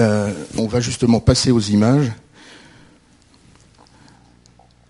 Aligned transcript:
Euh, 0.00 0.32
on 0.56 0.66
va 0.66 0.80
justement 0.80 1.20
passer 1.20 1.50
aux 1.50 1.60
images. 1.60 2.10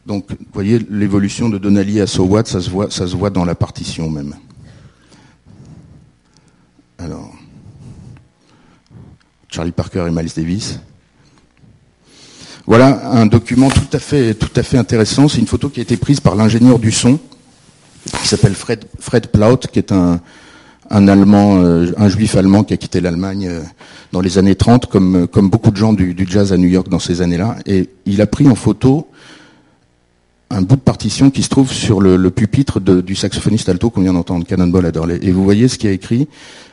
Donc, 0.07 0.27
vous 0.31 0.37
voyez, 0.53 0.79
l'évolution 0.89 1.49
de 1.49 1.59
Donnelly 1.59 2.01
à 2.01 2.07
So 2.07 2.25
What, 2.25 2.45
ça 2.45 2.61
se 2.61 2.71
voit, 2.71 2.91
ça 2.91 3.09
se 3.09 3.17
voit 3.17 3.31
dans 3.31 3.45
la 3.45 3.57
partition 3.57 4.09
même. 4.09 4.37
Alors, 6.99 7.33
Charlie 9.49 9.73
Parker 9.73 10.07
et 10.07 10.11
Miles 10.13 10.31
Davis. 10.35 10.79
Voilà 12.67 13.11
un 13.11 13.27
document 13.27 13.69
tout 13.69 13.89
à 13.93 13.99
fait, 13.99 14.79
intéressant. 14.79 15.27
C'est 15.27 15.39
une 15.39 15.49
photo 15.49 15.71
qui 15.71 15.81
a 15.81 15.83
été 15.83 15.97
prise 15.97 16.21
par 16.21 16.37
l'ingénieur 16.37 16.79
du 16.79 16.93
son, 16.93 17.19
qui 18.05 18.29
s'appelle 18.29 18.55
Fred, 18.55 18.85
Fred 19.01 19.27
Plaut, 19.27 19.57
qui 19.57 19.81
est 19.81 19.91
un, 19.91 20.21
un 20.91 21.07
Allemand, 21.09 21.63
euh, 21.63 21.93
un 21.97 22.09
juif 22.09 22.35
allemand 22.35 22.65
qui 22.65 22.75
a 22.75 22.77
quitté 22.77 23.01
l'Allemagne 23.01 23.49
euh, 23.49 23.61
dans 24.13 24.21
les 24.21 24.39
années 24.39 24.57
30, 24.57 24.87
comme, 24.87 25.29
comme 25.29 25.49
beaucoup 25.49 25.71
de 25.71 25.77
gens 25.77 25.93
du, 25.93 26.27
jazz 26.29 26.53
à 26.53 26.57
New 26.57 26.69
York 26.69 26.89
dans 26.89 26.99
ces 26.99 27.23
années-là. 27.23 27.57
Et 27.67 27.89
il 28.07 28.21
a 28.21 28.27
pris 28.27 28.49
en 28.49 28.57
photo 28.57 29.07
un 30.51 30.63
bout 30.63 30.75
de 30.75 30.81
partition 30.81 31.31
qui 31.31 31.45
se 31.45 31.49
trouve 31.49 31.71
sur 31.71 32.01
le, 32.01 32.31
pupitre 32.31 32.81
du 32.81 33.15
saxophoniste 33.15 33.69
alto 33.69 33.91
qu'on 33.91 34.03
vient 34.03 34.13
d'entendre, 34.13 34.45
Cannonball 34.45 34.85
Adderley. 34.85 35.21
Et 35.23 35.31
vous 35.31 35.45
voyez 35.45 35.69
ce 35.69 35.79
qui 35.79 35.87
a 35.87 35.93
écrit. 35.93 36.27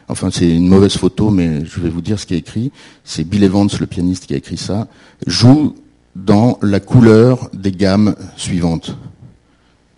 Enfin, 0.08 0.30
c'est 0.32 0.50
une 0.50 0.68
mauvaise 0.68 0.98
photo, 0.98 1.30
mais 1.30 1.64
je 1.64 1.80
vais 1.80 1.90
vous 1.90 2.02
dire 2.02 2.20
ce 2.20 2.26
qui 2.26 2.34
a 2.34 2.38
écrit. 2.38 2.72
C'est 3.04 3.24
Bill 3.24 3.44
Evans, 3.44 3.70
le 3.80 3.86
pianiste, 3.86 4.26
qui 4.26 4.34
a 4.34 4.38
écrit 4.38 4.58
ça. 4.58 4.88
Joue 5.28 5.76
dans 6.16 6.58
la 6.64 6.80
couleur 6.80 7.52
des 7.54 7.72
gammes 7.72 8.16
suivantes. 8.36 8.98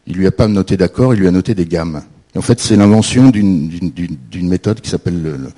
Il 0.07 0.17
lui 0.17 0.27
a 0.27 0.31
pas 0.31 0.49
noté 0.49 0.75
d'accord, 0.75 1.13
il 1.13 1.21
lui 1.21 1.27
a 1.27 1.31
noté 1.31 1.55
des 1.55 1.65
gammes. 1.65 2.01
En 2.35 2.41
fait, 2.41 2.59
c'est 2.59 2.75
l'invention 2.75 3.29
d'une 3.31 4.47
méthode 4.47 4.81
qui 4.81 4.89
s'appelle 4.89 5.51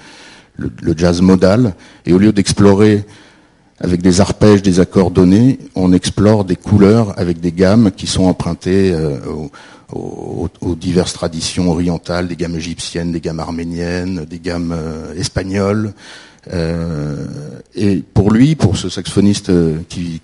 le, 0.58 0.94
jazz 0.98 1.22
modal. 1.22 1.76
Et 2.06 2.14
au 2.14 2.18
lieu 2.18 2.32
d'explorer 2.32 3.06
avec 3.80 4.02
des 4.02 4.22
arpèges, 4.22 4.62
des 4.62 4.80
accords 4.80 5.12
donnés, 5.12 5.60
on 5.76 5.92
explore 5.92 6.46
des 6.46 6.55
couleurs 6.55 7.18
avec 7.20 7.40
des 7.40 7.52
gammes 7.52 7.91
qui 7.91 8.08
sont 8.08 8.26
empruntées 8.26 8.91
euh, 8.94 9.20
aux, 9.91 10.76
diverses 10.76 11.13
traditions 11.13 11.70
orientales, 11.70 12.28
des 12.28 12.36
gammes 12.36 12.55
égyptiennes, 12.55 13.12
des 13.12 13.20
gammes 13.20 13.40
arméniennes, 13.40 14.26
des 14.26 14.40
gammes 14.40 14.72
euh, 14.72 15.13
espagnoles. 15.16 15.94
Euh, 16.54 17.28
et 17.76 17.98
pour 17.98 18.32
lui, 18.32 18.56
pour 18.56 18.78
ce 18.78 18.88
saxophoniste 18.88 19.52
qui 19.90 20.22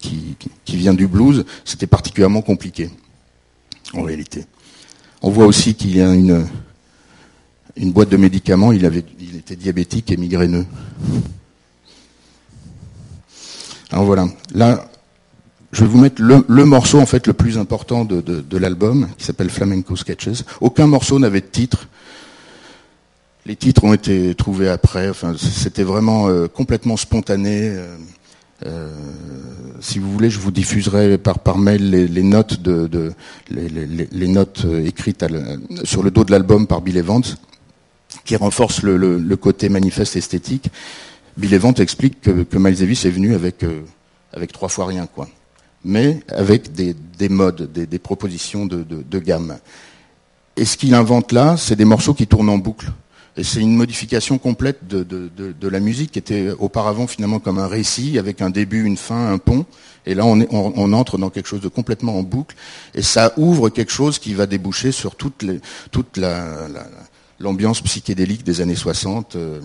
vient 0.67 0.93
du 0.93 1.07
blues, 1.07 1.43
c'était 1.65 1.87
particulièrement 1.87 2.41
compliqué, 2.41 2.89
en 3.93 4.03
réalité. 4.03 4.45
On 5.21 5.29
voit 5.29 5.45
aussi 5.45 5.75
qu'il 5.75 5.95
y 5.95 6.01
a 6.01 6.13
une, 6.13 6.47
une 7.75 7.91
boîte 7.91 8.09
de 8.09 8.17
médicaments, 8.17 8.71
il, 8.71 8.85
avait, 8.85 9.03
il 9.19 9.37
était 9.37 9.55
diabétique 9.55 10.11
et 10.11 10.17
migraineux. 10.17 10.65
Alors 13.91 14.05
voilà, 14.05 14.27
là, 14.53 14.89
je 15.71 15.81
vais 15.81 15.87
vous 15.87 15.97
mettre 15.97 16.21
le, 16.21 16.43
le, 16.47 16.65
morceau 16.65 16.99
en 16.99 17.05
fait 17.05 17.27
le 17.27 17.33
plus 17.33 17.57
important 17.57 18.05
de, 18.05 18.21
de, 18.21 18.57
l'album, 18.57 19.07
qui 19.17 19.25
s'appelle 19.25 19.49
Flamenco 19.49 19.95
Sketches. 19.95 20.43
Aucun 20.61 20.87
morceau 20.87 21.19
n'avait 21.19 21.41
de 21.41 21.45
titre. 21.45 21.87
Les 23.45 23.55
titres 23.55 23.83
ont 23.83 23.93
été 23.93 24.35
trouvés 24.35 24.69
après. 24.69 25.09
Enfin, 25.09 25.35
c'était 25.37 25.83
vraiment 25.83 26.27
euh, 26.27 26.47
complètement 26.47 26.97
spontané. 26.97 27.69
Euh, 27.69 27.95
euh, 28.65 28.91
si 29.79 29.99
vous 29.99 30.11
voulez, 30.11 30.29
je 30.29 30.39
vous 30.39 30.51
diffuserai 30.51 31.17
par, 31.17 31.39
par 31.39 31.57
mail 31.57 31.91
les, 31.91 32.23
notes 32.23 32.59
écrites 34.83 35.25
sur 35.83 36.03
le 36.03 36.11
dos 36.11 36.23
de 36.23 36.31
l'album 36.31 36.65
par 36.67 36.81
Bill 36.81 36.97
Evans, 36.97 37.23
qui 38.25 38.35
renforcent 38.35 38.83
le, 38.83 39.35
côté 39.35 39.69
manifeste 39.69 40.15
esthétique. 40.15 40.69
Bill 41.37 41.53
Evans 41.53 41.73
explique 41.77 42.21
que, 42.21 42.43
que 42.43 42.57
Miles 42.57 42.77
Davis 42.77 43.05
est 43.05 43.11
venu 43.11 43.35
avec, 43.35 43.63
euh, 43.63 43.83
trois 44.51 44.69
fois 44.69 44.87
rien, 44.87 45.05
quoi. 45.05 45.27
Mais 45.85 46.19
avec 46.29 46.73
des, 46.73 46.95
des 47.17 47.29
modes, 47.29 47.71
des, 47.71 47.99
propositions 47.99 48.65
de, 48.65 49.19
gamme. 49.19 49.57
Et 50.55 50.65
ce 50.65 50.75
qu'il 50.75 50.95
invente 50.95 51.31
là, 51.31 51.55
c'est 51.55 51.75
des 51.75 51.85
morceaux 51.85 52.15
qui 52.15 52.25
tournent 52.25 52.49
en 52.49 52.57
boucle. 52.57 52.91
Et 53.37 53.43
c'est 53.43 53.59
une 53.59 53.75
modification 53.75 54.39
complète 54.39 54.87
de, 54.87 55.67
la 55.67 55.79
musique 55.79 56.11
qui 56.11 56.19
était 56.19 56.49
auparavant 56.57 57.05
finalement 57.05 57.39
comme 57.39 57.59
un 57.59 57.67
récit 57.67 58.17
avec 58.17 58.41
un 58.41 58.49
début, 58.49 58.83
une 58.83 58.97
fin, 58.97 59.31
un 59.31 59.37
pont. 59.37 59.65
Et 60.07 60.15
là, 60.15 60.25
on, 60.25 60.93
entre 60.93 61.17
dans 61.17 61.29
quelque 61.29 61.47
chose 61.47 61.61
de 61.61 61.67
complètement 61.67 62.17
en 62.17 62.23
boucle. 62.23 62.55
Et 62.95 63.03
ça 63.03 63.33
ouvre 63.37 63.69
quelque 63.69 63.91
chose 63.91 64.17
qui 64.17 64.33
va 64.33 64.47
déboucher 64.47 64.91
sur 64.91 65.15
toute, 65.15 65.45
l'ambiance 67.39 67.81
psychédélique 67.81 68.43
des 68.43 68.61
années 68.61 68.75
60. 68.75 69.35
Euh, 69.35 69.59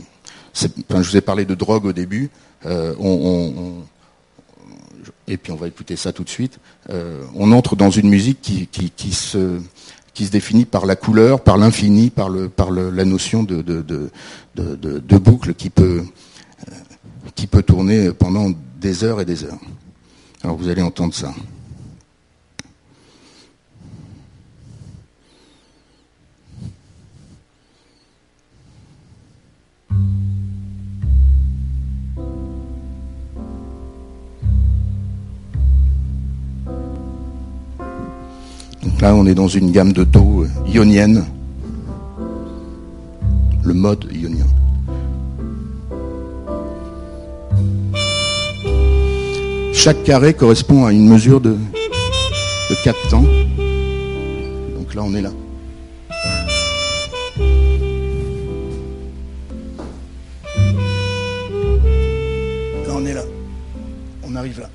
je 0.54 0.68
vous 0.90 1.16
ai 1.16 1.22
parlé 1.22 1.46
de 1.46 1.54
drogue 1.54 1.86
au 1.86 1.92
début. 1.92 2.28
Euh, 2.66 2.94
et 5.28 5.36
puis 5.36 5.52
on 5.52 5.56
va 5.56 5.68
écouter 5.68 5.96
ça 5.96 6.12
tout 6.12 6.24
de 6.24 6.28
suite. 6.28 6.58
Euh, 6.90 7.22
on 7.34 7.52
entre 7.52 7.76
dans 7.76 7.90
une 7.90 8.08
musique 8.08 8.40
qui, 8.42 9.12
se, 9.12 9.60
qui 10.14 10.26
se 10.26 10.30
définit 10.30 10.64
par 10.64 10.86
la 10.86 10.96
couleur, 10.96 11.40
par 11.40 11.56
l'infini, 11.56 12.10
par, 12.10 12.28
le, 12.28 12.48
par 12.48 12.70
le, 12.70 12.90
la 12.90 13.04
notion 13.04 13.42
de, 13.42 13.62
de, 13.62 13.82
de, 13.82 14.10
de, 14.56 15.18
boucle 15.18 15.54
qui 15.54 15.70
peut, 15.70 16.04
euh, 16.68 16.74
qui 17.34 17.46
peut 17.46 17.62
tourner 17.62 18.12
pendant 18.12 18.50
des 18.80 19.04
heures 19.04 19.20
et 19.20 19.24
des 19.24 19.44
heures. 19.44 19.58
Alors 20.42 20.56
vous 20.56 20.68
allez 20.68 20.82
entendre 20.82 21.14
ça. 21.14 21.32
Là, 39.02 39.16
on 39.16 39.26
est 39.26 39.34
dans 39.34 39.48
une 39.48 39.72
gamme 39.72 39.92
de 39.92 40.04
taux 40.04 40.46
ionienne, 40.64 41.24
le 43.64 43.74
mode 43.74 44.06
ionien. 44.12 44.46
Chaque 49.72 50.04
carré 50.04 50.34
correspond 50.34 50.86
à 50.86 50.92
une 50.92 51.08
mesure 51.08 51.40
de, 51.40 51.50
de 51.50 52.84
4 52.84 53.08
temps. 53.08 53.24
Donc 54.78 54.94
là, 54.94 55.02
on 55.04 55.12
est 55.14 55.22
là. 55.22 55.30
Là, 62.86 62.94
on 62.94 63.04
est 63.04 63.14
là. 63.14 63.22
On 64.22 64.36
arrive 64.36 64.60
là. 64.60 64.68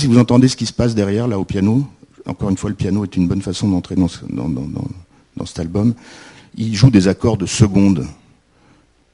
Si 0.00 0.06
vous 0.06 0.18
entendez 0.18 0.48
ce 0.48 0.56
qui 0.56 0.64
se 0.64 0.72
passe 0.72 0.94
derrière, 0.94 1.28
là, 1.28 1.38
au 1.38 1.44
piano. 1.44 1.86
Encore 2.24 2.48
une 2.48 2.56
fois, 2.56 2.70
le 2.70 2.76
piano 2.76 3.04
est 3.04 3.16
une 3.16 3.28
bonne 3.28 3.42
façon 3.42 3.68
d'entrer 3.68 3.96
dans, 3.96 4.08
dans, 4.48 5.46
cet 5.46 5.58
album. 5.58 5.94
Il 6.56 6.74
joue 6.74 6.90
des 6.90 7.06
accords 7.06 7.36
de 7.36 7.44
seconde, 7.44 8.06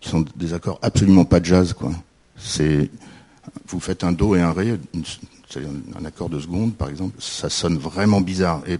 qui 0.01 0.09
sont 0.09 0.25
des 0.37 0.55
accords 0.55 0.79
absolument 0.83 1.25
pas 1.25 1.43
jazz, 1.43 1.73
quoi. 1.73 1.91
C'est, 2.37 2.89
vous 3.67 3.81
faites 3.81 4.05
un 4.05 4.13
do 4.13 4.37
et 4.37 4.41
un 4.41 4.53
ré, 4.53 4.79
c'est 5.49 5.63
un 5.99 6.05
accord 6.05 6.29
de 6.29 6.39
seconde, 6.39 6.75
par 6.75 6.89
exemple, 6.89 7.17
ça 7.19 7.51
sonne 7.51 7.79
vraiment 7.79 8.21
bizarre. 8.21 8.63
Et 8.69 8.79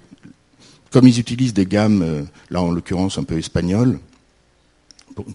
comme 0.93 1.09
ils 1.09 1.19
utilisent 1.19 1.55
des 1.55 1.67
gammes, 1.67 2.03
euh, 2.03 2.23
là 2.51 2.63
en 2.63 2.71
l'occurrence 2.71 3.19
un 3.19 3.25
peu 3.25 3.37
espagnoles, 3.37 3.99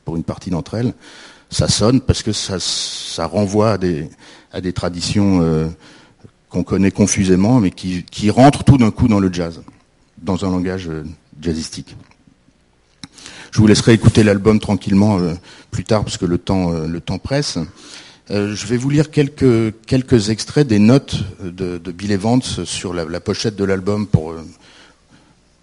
pour, 0.06 0.15
une 0.15 0.24
partie 0.24 0.51
d'entre 0.51 0.75
elles, 0.75 0.94
ça 1.50 1.67
sonne 1.67 2.00
parce 2.00 2.24
que 2.24 2.31
ça, 2.31 2.59
ça 2.59 3.25
renvoie 3.25 3.74
à 3.74 3.77
des, 3.77 4.09
à 4.53 4.62
des 4.62 4.71
traditions 4.71 5.41
euh, 5.41 5.67
qu'on 6.51 6.63
connaît 6.63 6.92
confusément, 6.92 7.59
mais 7.62 7.71
qui, 7.71 8.30
rentre 8.30 8.63
tout 8.63 8.77
d'un 8.77 8.92
coup 8.92 9.07
dans 9.07 9.19
le 9.19 9.33
jazz, 9.33 9.62
dans 10.21 10.45
un 10.45 10.51
langage 10.51 10.89
euh, 10.89 11.03
jazzistique. 11.42 11.95
Je 13.51 13.59
vous 13.59 13.68
laisserai 13.68 13.94
écouter 13.94 14.24
l'album 14.24 14.59
tranquillement 14.59 15.18
euh, 15.19 15.33
plus 15.71 15.86
tard, 15.86 16.03
parce 16.03 16.18
que 16.18 16.25
le 16.25 16.38
temps, 16.38 16.74
euh, 16.74 16.88
le 16.88 17.00
temps 17.00 17.19
presse. 17.19 17.57
je 18.30 18.65
vais 18.68 18.77
vous 18.77 18.89
lire 18.89 19.12
quelques, 19.12 19.74
quelques 19.88 20.30
extraits 20.30 20.68
des 20.68 20.80
notes 20.80 21.24
de, 21.42 21.80
Bill 21.92 22.12
Evans 22.12 22.42
sur 22.42 22.94
la, 22.94 23.19
pochette 23.19 23.56
de 23.56 23.63
l'album 23.63 24.06
pour, 24.06 24.36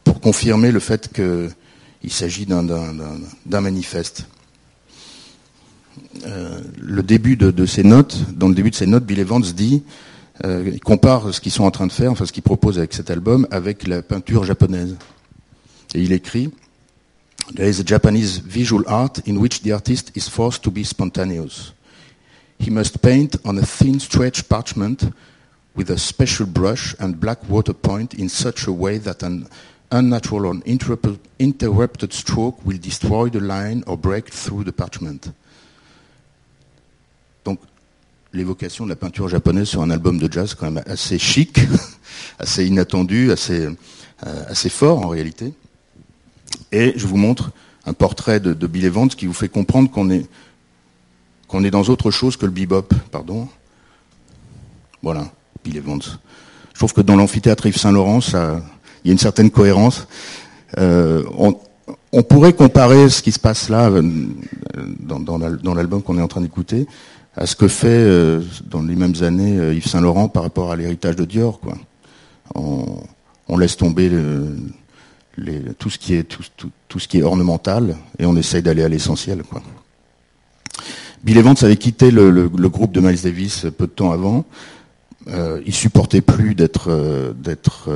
pour 0.04 0.20
confirmer 0.20 0.70
le 0.70 0.80
fait 0.80 1.10
qu'il 1.12 2.12
s'agit 2.12 2.46
d'un 2.46 3.60
manifeste. 3.60 4.26
le 6.24 7.02
début 7.02 7.36
de, 7.36 7.66
ces 7.66 7.84
notes, 7.84 8.18
dans 8.34 8.48
le 8.48 8.54
début 8.54 8.70
de 8.70 8.76
ces 8.76 8.86
notes, 8.86 9.04
Bill 9.04 9.20
Evans 9.20 9.40
dit 9.40 9.82
euh, 10.44 10.70
il 10.72 10.80
compare 10.80 11.34
ce 11.34 11.40
qu'ils 11.40 11.52
sont 11.52 11.64
en 11.64 11.70
train 11.70 11.86
de 11.86 11.92
faire, 11.92 12.12
enfin 12.12 12.26
ce 12.26 12.32
qu'ils 12.32 12.42
proposent 12.42 12.78
avec 12.78 12.92
cet 12.92 13.10
album, 13.10 13.46
avec 13.50 13.86
la 13.86 14.02
peinture 14.02 14.44
japonaise. 14.44 14.96
Et 15.94 16.02
il 16.02 16.12
écrit 16.12 16.50
There 17.54 17.68
is 17.68 17.80
a 17.80 17.84
Japanese 17.84 18.42
visual 18.44 18.84
art 18.86 19.20
in 19.26 19.36
which 19.36 19.62
the 19.62 19.72
artist 19.72 20.12
is 20.14 20.28
forced 20.28 20.62
to 20.62 20.70
be 20.70 20.84
spontaneous. 20.84 21.72
He 22.60 22.70
must 22.70 22.98
paint 23.00 23.38
on 23.44 23.56
a 23.56 23.62
thin 23.62 23.98
stretch 24.00 24.42
parchment 24.48 25.10
with 25.74 25.90
a 25.90 25.96
special 25.96 26.46
brush 26.46 26.94
and 26.98 27.20
black 27.20 27.38
water 27.48 27.72
point 27.72 28.14
in 28.14 28.28
such 28.28 28.66
a 28.66 28.72
way 28.72 28.98
that 28.98 29.22
an 29.22 29.46
unnatural 29.90 30.46
or 30.46 30.56
interrupted 31.38 32.12
stroke 32.12 32.64
will 32.66 32.78
destroy 32.78 33.28
the 33.28 33.40
line 33.40 33.82
or 33.86 33.96
break 33.96 34.28
through 34.28 34.64
the 34.64 34.72
parchment. 34.72 35.32
L'évocation 38.34 38.84
de 38.84 38.90
la 38.90 38.96
peinture 38.96 39.28
japonaise 39.28 39.68
sur 39.68 39.80
un 39.80 39.90
album 39.90 40.18
de 40.18 40.30
jazz 40.30 40.54
quand 40.54 40.70
même 40.70 40.84
assez 40.86 41.18
chic, 41.18 41.60
assez 42.38 42.66
inattendu, 42.66 43.32
assez, 43.32 43.66
euh, 44.26 44.44
assez 44.48 44.68
fort 44.68 45.04
en 45.04 45.08
réalité. 45.08 45.54
Et 46.72 46.92
je 46.96 47.06
vous 47.06 47.16
montre 47.16 47.52
un 47.86 47.94
portrait 47.94 48.38
de, 48.38 48.66
Bill 48.66 48.84
Evans 48.84 49.08
qui 49.08 49.26
vous 49.26 49.32
fait 49.32 49.48
comprendre 49.48 49.90
qu'on 49.90 50.10
est, 50.10 50.26
qu'on 51.46 51.64
est 51.64 51.70
dans 51.70 51.84
autre 51.84 52.10
chose 52.10 52.36
que 52.36 52.44
le 52.44 52.52
bebop. 52.52 52.92
Pardon. 53.10 53.48
Voilà, 55.02 55.30
Bill 55.64 55.78
Evans. 55.78 56.02
Je 56.74 56.78
trouve 56.78 56.92
que 56.92 57.00
dans 57.00 57.16
l'amphithéâtre 57.16 57.66
Yves 57.66 57.78
Saint-Laurent, 57.78 58.20
il 58.28 59.08
y 59.08 59.10
a 59.10 59.12
une 59.12 59.18
certaine 59.18 59.50
cohérence. 59.50 60.06
Euh, 60.76 61.24
on, 61.38 61.58
on, 62.12 62.22
pourrait 62.22 62.52
comparer 62.52 63.08
ce 63.08 63.22
qui 63.22 63.32
se 63.32 63.38
passe 63.38 63.70
là 63.70 63.88
euh, 63.88 64.02
dans, 65.00 65.18
dans 65.18 65.74
l'album 65.74 66.02
qu'on 66.02 66.18
est 66.18 66.22
en 66.22 66.28
train 66.28 66.42
d'écouter 66.42 66.86
à 67.38 67.46
ce 67.46 67.54
que 67.54 67.68
fait 67.68 67.86
euh, 67.88 68.40
dans 68.64 68.82
les 68.82 68.96
mêmes 68.96 69.14
années 69.22 69.58
euh, 69.58 69.72
Yves 69.72 69.86
Saint 69.86 70.00
Laurent 70.00 70.28
par 70.28 70.42
rapport 70.42 70.72
à 70.72 70.76
l'héritage 70.76 71.14
de 71.14 71.24
Dior. 71.24 71.60
Quoi. 71.60 71.78
On, 72.54 73.56
laisse 73.56 73.76
tomber 73.76 74.10
tout, 75.78 75.90
ce 75.90 75.98
qui 75.98 76.14
est, 76.14 76.24
tout, 76.24 76.98
ce 76.98 77.08
qui 77.08 77.18
est 77.18 77.22
ornemental 77.22 77.96
et 78.18 78.26
on 78.26 78.36
essaye 78.36 78.62
d'aller 78.62 78.82
à 78.82 78.88
l'essentiel. 78.88 79.42
Bill 81.24 81.38
Evans 81.38 81.56
avait 81.62 81.76
quitté 81.76 82.10
le, 82.10 82.48
groupe 82.48 82.92
de 82.92 83.00
Miles 83.00 83.20
Davis 83.22 83.66
peu 83.76 83.86
de 83.86 83.92
temps 83.92 84.12
avant. 84.12 84.44
Euh, 85.28 85.60
il 85.66 85.74
supportait 85.74 86.20
plus 86.20 86.54
d'être 86.54 86.90
euh, 86.90 87.32
d'être 87.34 87.90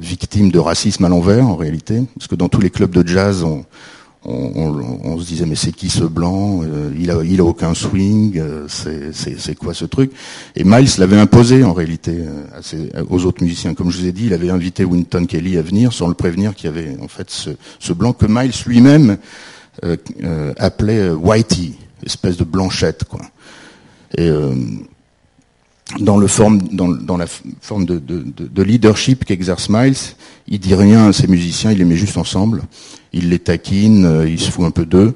victime 0.00 0.50
de 0.50 0.58
racisme 0.58 1.04
à 1.04 1.08
l'envers 1.08 1.46
en 1.46 1.56
réalité, 1.56 2.02
parce 2.16 2.28
que 2.28 2.36
dans 2.36 2.48
tous 2.48 2.60
les 2.60 2.70
clubs 2.70 2.92
de 2.92 3.06
jazz, 3.06 3.42
on, 3.42 3.64
on, 4.24 5.18
se 5.18 5.26
disait 5.26 5.46
mais 5.46 5.54
c'est 5.54 5.72
qui 5.72 5.88
ce 5.88 6.04
blanc 6.04 6.60
euh, 6.62 6.92
Il 6.98 7.10
a, 7.10 7.22
il 7.24 7.40
a 7.40 7.44
aucun 7.44 7.74
swing. 7.74 8.38
Euh, 8.38 8.66
c'est 8.68 9.54
quoi 9.54 9.72
ce 9.72 9.84
truc? 9.84 10.12
Et 10.56 10.64
Miles 10.64 10.88
l'avait 10.98 11.18
imposé 11.18 11.64
en 11.64 11.72
réalité 11.72 12.18
euh, 12.18 13.04
aux 13.08 13.24
autres 13.24 13.42
musiciens. 13.42 13.74
Comme 13.74 13.90
je 13.90 13.98
vous 13.98 14.06
ai 14.06 14.12
dit, 14.12 14.26
il 14.26 14.34
avait 14.34 14.50
invité 14.50 14.84
Winton 14.84 15.24
Kelly 15.26 15.56
à 15.56 15.62
venir 15.62 15.92
sans 15.92 16.08
le 16.08 16.14
prévenir 16.14 16.54
qu'il 16.54 16.66
y 16.66 16.68
avait 16.68 16.96
en 17.02 17.08
fait 17.08 17.30
ce, 17.30 17.92
blanc 17.92 18.12
que 18.12 18.26
Miles 18.26 18.52
lui-même 18.66 19.16
appelait 20.58 21.10
Whitey, 21.10 21.72
espèce 22.04 22.36
de 22.36 22.44
blanchette 22.44 23.04
quoi. 23.04 23.20
Dans, 25.98 26.16
le 26.16 26.26
forme, 26.26 26.58
dans, 26.70 27.16
la 27.16 27.26
forme 27.60 27.84
de, 27.84 27.98
de 27.98 28.62
leadership 28.62 29.24
qu'exerce 29.24 29.68
Miles, 29.68 29.96
il 30.46 30.60
dit 30.60 30.74
rien 30.74 31.08
à 31.08 31.12
ses 31.12 31.26
musiciens, 31.26 31.72
il 31.72 31.78
les 31.78 31.84
met 31.84 31.96
juste 31.96 32.16
ensemble 32.16 32.62
il 33.12 33.30
les 33.30 33.38
taquine, 33.38 34.04
euh, 34.04 34.28
il 34.28 34.40
se 34.40 34.50
fout 34.50 34.64
un 34.64 34.70
peu 34.70 34.86
d'eux, 34.86 35.14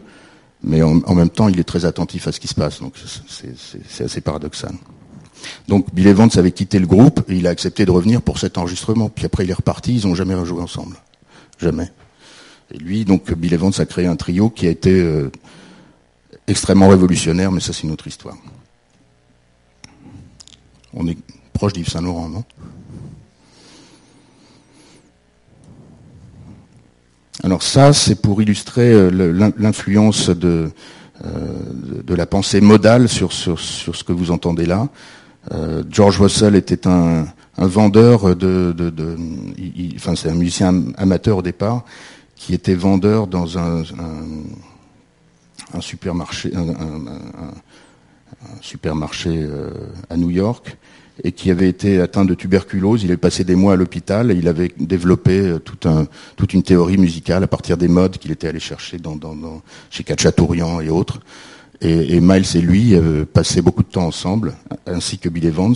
mais 0.62 0.82
en, 0.82 1.14
même 1.14 1.28
temps, 1.28 1.48
il 1.48 1.60
est 1.60 1.64
très 1.64 1.84
attentif 1.84 2.26
à 2.26 2.32
ce 2.32 2.40
qui 2.40 2.48
se 2.48 2.54
passe. 2.54 2.80
Donc 2.80 2.94
c'est 3.28 4.04
assez 4.04 4.20
paradoxal. 4.22 4.72
Donc 5.68 5.94
Bill 5.94 6.06
Evans 6.06 6.30
avait 6.36 6.52
quitté 6.52 6.78
le 6.78 6.86
groupe 6.86 7.20
et 7.28 7.36
il 7.36 7.46
a 7.46 7.50
accepté 7.50 7.84
de 7.84 7.90
revenir 7.90 8.22
pour 8.22 8.38
cet 8.38 8.56
enregistrement. 8.56 9.10
Puis 9.10 9.26
après, 9.26 9.44
il 9.44 9.50
est 9.50 9.54
reparti, 9.54 9.96
ils 9.96 10.06
n'ont 10.06 10.14
jamais 10.14 10.34
rejoué 10.34 10.62
ensemble. 10.62 10.96
Jamais. 11.58 11.90
Et 12.72 12.78
lui, 12.78 13.04
donc 13.04 13.30
Bill 13.34 13.52
Evans 13.52 13.72
a 13.76 13.84
créé 13.84 14.06
un 14.06 14.16
trio 14.16 14.48
qui 14.48 14.66
a 14.66 14.70
été 14.70 14.90
euh, 14.90 15.30
extrêmement 16.46 16.88
révolutionnaire, 16.88 17.52
mais 17.52 17.60
ça 17.60 17.74
c'est 17.74 17.82
une 17.82 17.90
autre 17.90 18.06
histoire. 18.06 18.36
On 20.94 21.06
est 21.08 21.18
proche 21.52 21.72
d'Yves 21.72 21.88
Saint-Laurent, 21.88 22.28
non 22.28 22.44
Alors 27.42 27.62
ça, 27.62 27.92
c'est 27.92 28.22
pour 28.22 28.40
illustrer 28.40 28.90
euh, 28.90 29.52
l'influence 29.58 30.30
de, 30.30 30.70
euh, 31.24 31.28
de 32.02 32.14
la 32.14 32.26
pensée 32.26 32.60
modale 32.60 33.08
sur, 33.08 33.32
ce 33.32 34.04
que 34.04 34.12
vous 34.12 34.30
entendez 34.30 34.66
là. 34.66 34.88
Euh, 35.52 35.82
George 35.90 36.20
Russell 36.20 36.54
était 36.54 36.86
un, 36.86 37.26
vendeur 37.58 38.34
de, 38.34 38.72
de, 38.72 39.16
enfin 39.96 40.16
c'est 40.16 40.30
un 40.30 40.34
musicien 40.34 40.84
amateur 40.96 41.38
au 41.38 41.42
départ, 41.42 41.84
qui 42.34 42.54
était 42.54 42.74
vendeur 42.74 43.26
dans 43.26 43.58
un, 43.58 43.82
un, 45.74 45.80
supermarché, 45.80 46.50
supermarché 48.60 49.46
à 50.10 50.16
New 50.16 50.30
York, 50.30 50.76
et 51.22 51.32
qui 51.32 51.50
avait 51.50 51.68
été 51.68 52.00
atteint 52.00 52.24
de 52.24 52.34
tuberculose. 52.34 53.04
Il 53.04 53.10
est 53.10 53.16
passé 53.16 53.44
des 53.44 53.54
mois 53.54 53.74
à 53.74 53.76
l'hôpital 53.76 54.30
et 54.30 54.34
il 54.34 54.48
avait 54.48 54.72
développé 54.78 55.40
euh, 55.40 55.58
tout 55.58 55.88
un, 55.88 56.06
toute 56.36 56.54
une 56.54 56.62
théorie 56.62 56.96
musicale 56.96 57.44
à 57.44 57.46
partir 57.46 57.76
des 57.76 57.88
modes 57.88 58.18
qu'il 58.18 58.32
était 58.32 58.48
allé 58.48 58.58
chercher 58.58 58.98
chez 59.90 60.04
Cacciatorian 60.04 60.80
et 60.80 60.88
autres. 60.88 61.20
Et, 61.80 62.20
Miles 62.20 62.56
et 62.56 62.60
lui 62.60 62.94
passaient 63.32 63.60
beaucoup 63.60 63.82
de 63.82 63.88
temps 63.88 64.06
ensemble, 64.06 64.54
ainsi 64.86 65.18
que 65.18 65.28
Bill 65.28 65.44
Evans 65.44 65.74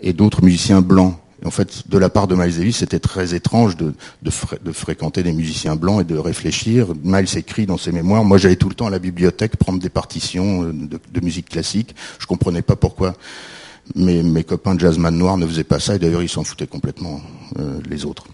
et 0.00 0.12
d'autres 0.12 0.42
musiciens 0.42 0.80
blancs. 0.80 1.14
En 1.44 1.50
fait, 1.50 1.88
de 1.88 1.98
la 1.98 2.10
part 2.10 2.26
de 2.26 2.34
Miles 2.34 2.56
Davis, 2.56 2.78
c'était 2.78 2.98
très 2.98 3.34
étrange 3.34 3.76
de, 3.76 3.94
de, 4.22 4.72
fréquenter 4.72 5.22
des 5.22 5.32
musiciens 5.32 5.76
blancs 5.76 6.02
et 6.02 6.04
de 6.04 6.16
réfléchir. 6.16 6.88
Miles 7.02 7.36
écrit 7.36 7.66
dans 7.66 7.78
ses 7.78 7.92
mémoires, 7.92 8.24
moi 8.24 8.36
j'allais 8.38 8.56
tout 8.56 8.68
le 8.68 8.74
temps 8.74 8.86
à 8.88 8.90
la 8.90 8.98
bibliothèque 8.98 9.56
prendre 9.56 9.78
des 9.78 9.88
partitions 9.88 10.64
de, 10.64 11.00
de 11.12 11.20
musique 11.24 11.48
classique. 11.48 11.94
Je 12.18 12.26
comprenais 12.26 12.62
pas 12.62 12.76
pourquoi 12.76 13.14
mes, 13.94 14.22
mes 14.22 14.44
copains 14.44 14.74
de 14.74 14.80
jazzman 14.80 15.16
noirs 15.16 15.36
ne 15.36 15.46
faisaient 15.46 15.64
pas 15.64 15.80
ça, 15.80 15.96
et 15.96 15.98
d'ailleurs 15.98 16.22
ils 16.22 16.28
s'en 16.28 16.44
foutaient 16.44 16.66
complètement, 16.66 17.20
euh, 17.58 17.80
les 17.88 18.04
autres. 18.04 18.24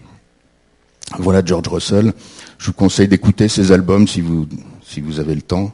Voilà 1.17 1.43
George 1.43 1.67
Russell. 1.69 2.13
Je 2.57 2.67
vous 2.67 2.73
conseille 2.73 3.07
d'écouter 3.07 3.47
ses 3.47 3.71
albums 3.71 4.07
si 4.07 4.21
vous, 4.21 4.47
si 4.85 4.99
vous 4.99 5.19
avez 5.19 5.35
le 5.35 5.41
temps, 5.41 5.71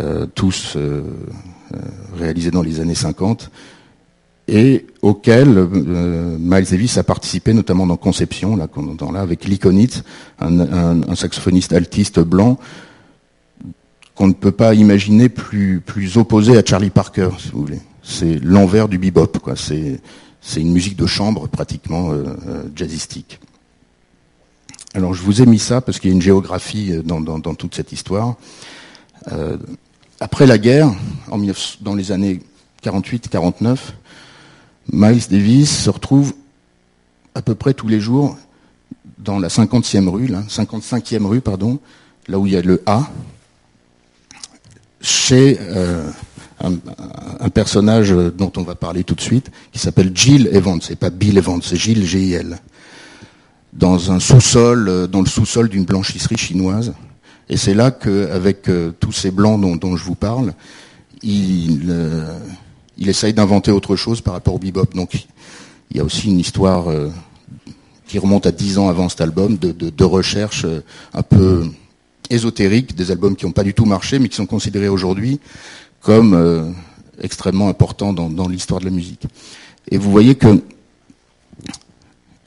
euh, 0.00 0.26
tous 0.26 0.74
euh, 0.76 1.02
réalisés 2.16 2.50
dans 2.50 2.62
les 2.62 2.80
années 2.80 2.94
50, 2.94 3.50
et 4.48 4.86
auxquels 5.02 5.68
Miles 6.38 6.66
Davis 6.70 6.98
a 6.98 7.04
participé 7.04 7.54
notamment 7.54 7.86
dans 7.86 7.96
Conception, 7.96 8.56
là 8.56 8.66
entend 8.76 9.12
là, 9.12 9.20
avec 9.20 9.44
Likonitz, 9.44 10.02
un, 10.40 10.60
un, 11.08 11.14
saxophoniste 11.14 11.72
altiste 11.72 12.20
blanc, 12.20 12.58
qu'on 14.14 14.26
ne 14.26 14.32
peut 14.32 14.52
pas 14.52 14.74
imaginer 14.74 15.28
plus, 15.28 15.82
opposé 16.16 16.58
à 16.58 16.64
Charlie 16.64 16.90
Parker, 16.90 17.30
si 17.38 17.50
vous 17.50 17.60
voulez 17.60 17.80
c'est 18.08 18.42
l'envers 18.42 18.88
du 18.88 18.98
bebop. 18.98 19.38
Quoi. 19.38 19.54
C'est, 19.54 20.00
une 20.56 20.72
musique 20.72 20.96
de 20.96 21.06
chambre 21.06 21.46
pratiquement 21.46 22.10
euh, 22.10 22.24
euh, 22.46 22.62
jazzistique. 22.74 23.38
Alors 24.94 25.12
je 25.12 25.22
vous 25.22 25.42
ai 25.42 25.46
mis 25.46 25.58
ça 25.58 25.80
parce 25.82 26.00
qu'il 26.00 26.08
y 26.08 26.12
a 26.12 26.16
une 26.16 26.22
géographie 26.22 26.92
euh, 26.92 27.02
dans, 27.02 27.20
dans, 27.20 27.54
toute 27.54 27.74
cette 27.74 27.92
histoire. 27.92 28.36
après 30.20 30.46
la 30.46 30.56
guerre, 30.58 30.90
dans 31.80 31.94
les 31.94 32.12
années 32.12 32.40
48-49, 32.82 33.76
Miles 34.92 35.28
Davis 35.30 35.84
se 35.84 35.90
retrouve 35.90 36.34
à 37.34 37.42
peu 37.42 37.54
près 37.54 37.74
tous 37.74 37.88
les 37.88 38.00
jours 38.00 38.36
dans 39.18 39.38
la 39.38 39.48
50e 39.48 40.08
rue, 40.08 40.26
là, 40.26 40.42
55e 40.48 41.24
rue, 41.24 41.40
pardon, 41.40 41.78
là 42.28 42.38
où 42.38 42.46
il 42.46 42.52
y 42.52 42.56
a 42.56 42.62
le 42.62 42.82
A, 42.86 43.10
chez 45.00 45.58
un, 46.60 47.50
personnage 47.50 48.10
dont 48.10 48.52
on 48.56 48.62
va 48.62 48.74
parler 48.74 49.04
tout 49.04 49.14
de 49.14 49.20
suite, 49.20 49.50
qui 49.72 49.78
s'appelle 49.78 50.12
Jill 50.14 50.48
Evans. 50.52 50.80
C'est 50.82 50.96
pas 50.96 51.10
Bill 51.10 51.38
Evans, 51.38 51.60
c'est 51.62 51.76
Jill 51.76 52.04
G-I-L. 52.04 52.58
Dans 53.72 54.10
un 54.10 54.18
sous-sol, 54.18 54.88
euh, 54.88 55.06
dans 55.06 55.20
le 55.20 55.26
sous-sol 55.26 55.68
d'une 55.68 55.84
blanchisserie 55.84 56.38
chinoise. 56.38 56.94
Et 57.48 57.56
c'est 57.56 57.74
là 57.74 57.90
qu'avec 57.90 58.68
euh, 58.68 58.92
tous 58.98 59.12
ces 59.12 59.30
blancs 59.30 59.78
dont, 59.78 59.96
je 59.96 60.04
vous 60.04 60.14
parle, 60.14 60.52
il, 61.22 61.86
euh, 61.88 62.38
il 62.98 63.08
essaye 63.08 63.32
d'inventer 63.32 63.70
autre 63.70 63.96
chose 63.96 64.20
par 64.20 64.34
rapport 64.34 64.54
au 64.54 64.58
bebop. 64.58 64.94
Donc 64.94 65.26
il 65.90 65.96
y 65.96 66.00
a 66.00 66.04
aussi 66.04 66.28
une 66.28 66.40
histoire 66.40 66.86
qui 68.06 68.18
remonte 68.18 68.46
à 68.46 68.52
dix 68.52 68.78
ans 68.78 68.88
avant 68.88 69.08
cet 69.08 69.20
album, 69.20 69.56
de, 69.56 69.72
de 69.72 70.04
recherche 70.04 70.66
un 71.14 71.22
peu 71.22 71.70
ésotérique, 72.30 72.94
des 72.94 73.10
albums 73.10 73.36
qui 73.36 73.46
n'ont 73.46 73.52
pas 73.52 73.64
du 73.64 73.74
tout 73.74 73.84
marché, 73.84 74.18
mais 74.18 74.28
qui 74.28 74.36
sont 74.36 74.46
considérés 74.46 74.88
aujourd'hui 74.88 75.40
comme 76.00 76.34
euh, 76.34 76.70
extrêmement 77.20 77.68
important 77.68 78.12
dans, 78.12 78.48
l'histoire 78.48 78.80
de 78.80 78.84
la 78.84 78.90
musique. 78.90 79.26
Et 79.90 79.98
vous 79.98 80.10
voyez 80.10 80.34
que 80.34 80.62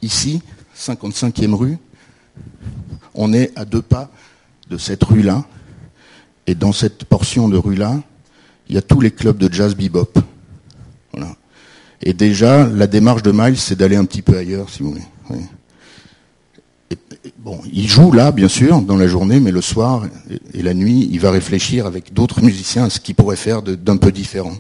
ici, 0.01 0.41
55e 0.77 1.53
rue, 1.53 1.77
on 3.13 3.33
est 3.33 3.51
à 3.57 3.65
deux 3.65 3.81
pas 3.81 4.09
de 4.69 4.77
cette 4.77 5.03
rue-là, 5.03 5.45
et 6.47 6.55
dans 6.55 6.71
cette 6.71 7.05
portion 7.05 7.49
de 7.49 7.57
rue-là, 7.57 8.01
il 8.69 8.75
y 8.75 8.77
a 8.77 8.81
tous 8.81 9.01
les 9.01 9.11
clubs 9.11 9.37
de 9.37 9.51
jazz 9.51 9.75
bebop. 9.75 10.17
Et 12.03 12.13
déjà, 12.13 12.67
la 12.67 12.87
démarche 12.87 13.23
de 13.23 13.31
Miles, 13.31 13.57
c'est 13.57 13.75
d'aller 13.75 13.95
un 13.95 14.05
petit 14.05 14.21
peu 14.21 14.37
ailleurs, 14.37 14.69
si 14.69 14.81
vous 14.83 14.91
voulez. 14.91 15.03
Bon, 17.37 17.59
il 17.71 17.87
joue 17.87 18.11
là, 18.11 18.31
bien 18.31 18.47
sûr, 18.47 18.81
dans 18.81 18.97
la 18.97 19.07
journée, 19.07 19.39
mais 19.39 19.51
le 19.51 19.61
soir 19.61 20.05
et 20.53 20.61
la 20.61 20.73
nuit, 20.73 21.07
il 21.11 21.19
va 21.19 21.31
réfléchir 21.31 21.85
avec 21.85 22.13
d'autres 22.13 22.41
musiciens 22.41 22.85
à 22.85 22.89
ce 22.89 22.99
qu'il 22.99 23.15
pourrait 23.15 23.35
faire 23.35 23.61
d'un 23.61 23.97
peu 23.97 24.11
différent. 24.11 24.53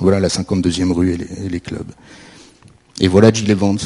Voilà 0.00 0.18
la 0.20 0.28
52e 0.28 0.92
rue 0.92 1.12
et 1.12 1.48
les, 1.48 1.60
clubs. 1.60 1.90
Et 3.00 3.06
voilà 3.06 3.32
Jill 3.32 3.50
Evans, 3.50 3.78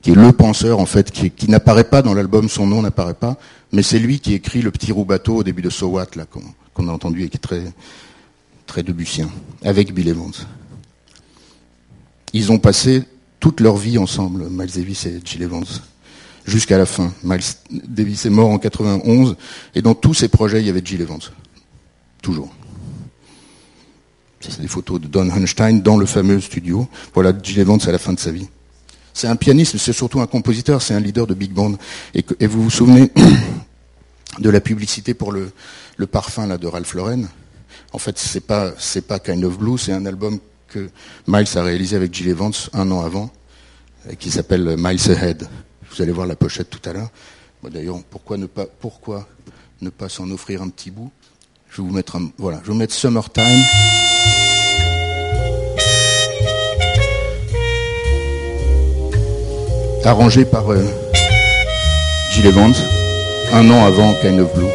qui 0.00 0.12
est 0.12 0.14
le 0.14 0.32
penseur, 0.32 0.78
en 0.78 0.86
fait, 0.86 1.10
qui, 1.10 1.50
n'apparaît 1.50 1.84
pas 1.84 2.00
dans 2.00 2.14
l'album, 2.14 2.48
son 2.48 2.66
nom 2.66 2.80
n'apparaît 2.80 3.14
pas, 3.14 3.36
mais 3.72 3.82
c'est 3.82 3.98
lui 3.98 4.20
qui 4.20 4.32
écrit 4.32 4.62
le 4.62 4.70
petit 4.70 4.92
roux 4.92 5.04
bateau 5.04 5.36
au 5.36 5.42
début 5.42 5.62
de 5.62 5.70
So 5.70 5.88
What, 5.88 6.08
là, 6.16 6.24
qu'on 6.72 6.88
a 6.88 6.92
entendu 6.92 7.24
et 7.24 7.28
qui 7.28 7.36
est 7.36 7.40
très, 7.40 7.64
très 8.66 8.82
debussien, 8.82 9.28
avec 9.62 9.92
Bill 9.92 10.08
Evans. 10.08 10.32
Ils 12.32 12.52
ont 12.52 12.58
passé 12.58 13.04
toute 13.40 13.60
leur 13.60 13.76
vie 13.76 13.98
ensemble, 13.98 14.48
Miles 14.50 14.70
Davis 14.70 15.06
et 15.06 15.20
Jill 15.24 15.42
Evans 15.42 15.64
jusqu'à 16.46 16.78
la 16.78 16.86
fin. 16.86 17.12
Miles 17.22 17.40
Davis 17.70 18.26
est 18.26 18.30
mort 18.30 18.50
en 18.50 18.58
91, 18.58 19.36
et 19.74 19.82
dans 19.82 19.94
tous 19.94 20.14
ses 20.14 20.28
projets, 20.28 20.60
il 20.60 20.66
y 20.66 20.70
avait 20.70 20.82
Jill 20.84 21.00
Evans. 21.00 21.20
Toujours. 22.22 22.50
C'est 24.40 24.60
des 24.60 24.68
photos 24.68 25.00
de 25.00 25.06
Don 25.06 25.30
Hunstein 25.30 25.80
dans 25.80 25.98
le 25.98 26.06
fameux 26.06 26.40
studio. 26.40 26.88
Voilà 27.14 27.32
Jill 27.42 27.58
Evans 27.60 27.80
à 27.86 27.92
la 27.92 27.98
fin 27.98 28.12
de 28.12 28.20
sa 28.20 28.30
vie. 28.30 28.48
C'est 29.12 29.26
un 29.26 29.36
pianiste, 29.36 29.76
c'est 29.76 29.92
surtout 29.92 30.20
un 30.20 30.26
compositeur, 30.26 30.80
c'est 30.80 30.94
un 30.94 31.00
leader 31.00 31.26
de 31.26 31.34
big 31.34 31.52
band. 31.52 31.74
Et, 32.14 32.46
vous 32.46 32.62
vous 32.62 32.70
souvenez 32.70 33.10
de 34.38 34.50
la 34.50 34.60
publicité 34.60 35.14
pour 35.14 35.32
le, 35.32 35.52
parfum 36.06 36.46
là, 36.46 36.58
de 36.58 36.66
Ralph 36.66 36.94
Lauren? 36.94 37.24
En 37.92 37.98
fait, 37.98 38.18
c'est 38.18 38.40
pas, 38.40 38.72
pas 39.08 39.18
Kind 39.18 39.44
of 39.44 39.58
Blue, 39.58 39.76
c'est 39.76 39.92
un 39.92 40.06
album 40.06 40.38
que 40.70 40.88
Miles 41.26 41.58
a 41.58 41.62
réalisé 41.62 41.96
avec 41.96 42.14
Jill 42.14 42.28
Evans 42.28 42.52
un 42.72 42.90
an 42.90 43.04
avant, 43.04 43.30
qui 44.18 44.30
s'appelle 44.30 44.76
Miles 44.78 45.10
Ahead. 45.10 45.46
Vous 45.90 46.00
allez 46.00 46.12
voir 46.12 46.26
la 46.26 46.36
pochette 46.36 46.70
tout 46.70 46.88
à 46.88 46.92
l'heure. 46.92 47.10
D'ailleurs, 47.68 47.98
pourquoi 48.08 48.38
ne 48.38 48.46
pas, 48.46 50.08
s'en 50.08 50.30
offrir 50.30 50.62
un 50.62 50.68
petit 50.68 50.90
bout? 50.90 51.10
Je 51.68 51.82
vais 51.82 51.88
vous 51.88 51.94
mettre 51.94 52.18
voilà, 52.38 52.62
je 52.64 52.86
Summertime. 52.88 53.44
Arrangé 60.02 60.44
par 60.44 60.72
euh, 60.72 60.82
Jill 62.32 62.46
Evans, 62.46 62.72
un 63.52 63.70
an 63.70 63.84
avant 63.84 64.14
Kind 64.22 64.40
of 64.40 64.52
Blue. 64.54 64.66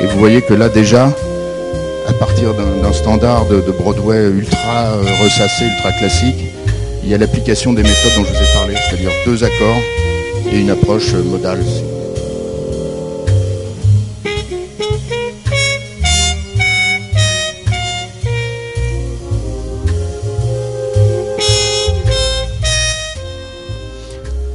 Et 0.00 0.06
vous 0.06 0.18
voyez 0.18 0.42
que 0.42 0.52
là 0.52 0.68
déjà, 0.68 1.12
à 2.06 2.12
partir 2.12 2.54
d'un 2.54 2.92
standard 2.92 3.46
de, 3.46 3.60
Broadway 3.72 4.28
ultra 4.28 4.92
euh, 4.92 5.02
ressassé, 5.22 5.64
ultra 5.64 5.92
classique, 5.92 6.44
il 7.02 7.08
y 7.08 7.14
a 7.14 7.18
l'application 7.18 7.72
des 7.72 7.82
méthodes 7.82 8.12
dont 8.16 8.24
je 8.24 8.30
vous 8.30 8.42
ai 8.42 8.52
parlé, 8.54 8.74
c'est-à-dire 8.74 9.10
deux 9.24 9.42
accords, 9.42 9.82
et 10.50 10.60
une 10.60 10.70
approche 10.70 11.14
modale. 11.14 11.60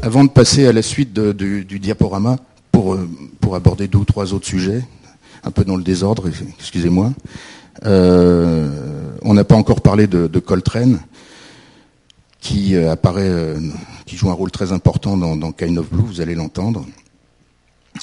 Avant 0.02 0.24
de 0.24 0.30
passer 0.30 0.66
à 0.68 0.74
la 0.74 0.82
suite 0.82 1.14
du, 1.14 1.80
diaporama, 1.80 2.38
pour, 2.72 2.94
euh, 2.94 3.08
pour 3.42 3.56
aborder 3.56 3.88
deux 3.88 4.00
ou 4.00 4.06
trois 4.06 4.34
autres 4.34 4.48
sujets, 4.48 4.84
un 5.44 5.52
peu 5.52 5.64
dans 5.64 5.76
le 5.76 5.84
désordre, 5.84 6.30
excusez-moi, 6.58 7.14
euh, 7.86 8.70
on 9.22 9.34
n'a 9.34 9.44
pas 9.44 9.56
encore 9.56 9.82
parlé 9.82 10.08
de, 10.08 10.40
Coltrane, 10.40 11.00
qui 12.40 12.76
euh, 12.76 12.92
apparaît 12.92 13.56
qui 14.06 14.18
joue 14.18 14.30
un 14.30 14.34
rôle 14.34 14.52
très 14.52 14.72
important 14.72 15.18
dans, 15.18 15.52
Kind 15.52 15.78
of 15.78 15.90
Blue, 15.90 16.04
vous 16.04 16.22
allez 16.22 16.36
l'entendre. 16.36 16.86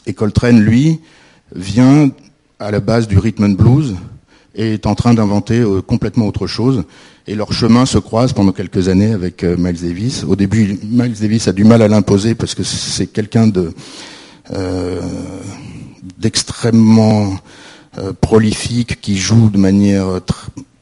Et 0.06 0.14
Coltrane, 0.14 0.60
lui, 0.60 1.00
vient 1.54 2.10
à 2.58 2.70
la 2.70 2.80
base 2.80 3.08
du 3.08 3.18
rhythm 3.18 3.44
and 3.44 3.50
blues 3.50 3.96
et 4.54 4.74
est 4.74 4.86
en 4.86 4.94
train 4.94 5.14
d'inventer 5.14 5.60
euh, 5.60 5.82
complètement 5.82 6.26
autre 6.26 6.46
chose. 6.46 6.84
Et 7.26 7.34
leur 7.34 7.52
chemin 7.52 7.86
se 7.86 7.98
croise 7.98 8.32
pendant 8.32 8.52
quelques 8.52 8.88
années 8.88 9.12
avec 9.12 9.42
euh, 9.44 9.56
Miles 9.58 9.80
Davis. 9.80 10.24
Au 10.24 10.36
début, 10.36 10.78
Miles 10.82 11.18
Davis 11.20 11.48
a 11.48 11.52
du 11.52 11.64
mal 11.64 11.82
à 11.82 11.88
l'imposer 11.88 12.34
parce 12.34 12.54
que 12.54 12.62
c'est 12.62 13.08
quelqu'un 13.08 13.46
de 13.48 13.72
euh, 16.16 16.20
d'extrêmement 16.20 17.38
prolifique 18.20 19.00
qui 19.00 19.16
joue 19.16 19.49
de 19.49 19.56
manière 19.56 20.20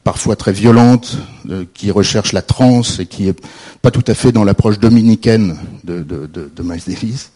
parfois 0.05 0.35
très 0.35 0.53
violente, 0.53 1.17
euh, 1.49 1.65
qui 1.73 1.89
recherche 1.89 2.31
la 2.31 2.43
transe 2.43 2.99
et 2.99 3.07
qui 3.07 3.27
est 3.27 3.37
pas 3.81 3.89
tout 3.89 4.03
à 4.07 4.13
fait 4.13 4.31
dans 4.31 4.43
l'approche 4.43 4.79
dominicaine 4.79 5.57
de, 5.83 6.03
de, 6.03 6.27
de, 6.27 6.63
Miles 6.63 6.83
Davis. 6.87 7.31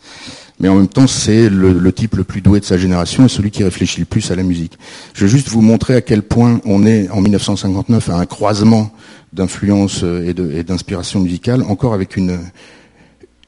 Mais 0.59 0.69
en 0.69 0.75
même 0.75 0.87
temps, 0.87 1.07
c'est 1.07 1.49
le, 1.49 1.91
type 1.91 2.15
le 2.15 2.23
plus 2.23 2.41
doué 2.41 2.59
de 2.59 2.65
sa 2.65 2.77
génération 2.77 3.25
et 3.25 3.29
celui 3.29 3.49
qui 3.49 3.63
réfléchit 3.63 4.01
le 4.01 4.05
plus 4.05 4.29
à 4.29 4.35
la 4.35 4.43
musique. 4.43 4.77
Je 5.15 5.25
vais 5.25 5.31
juste 5.31 5.49
vous 5.49 5.61
montrer 5.61 5.95
à 5.95 6.01
quel 6.01 6.21
point 6.21 6.61
on 6.63 6.85
est 6.85 7.09
en 7.09 7.21
1959 7.21 8.09
à 8.09 8.17
un 8.17 8.25
croisement 8.27 8.91
d'influence 9.33 10.03
et 10.03 10.33
d'inspiration 10.63 11.21
musicale, 11.21 11.63
encore 11.63 11.93
avec 11.93 12.17
une, 12.17 12.39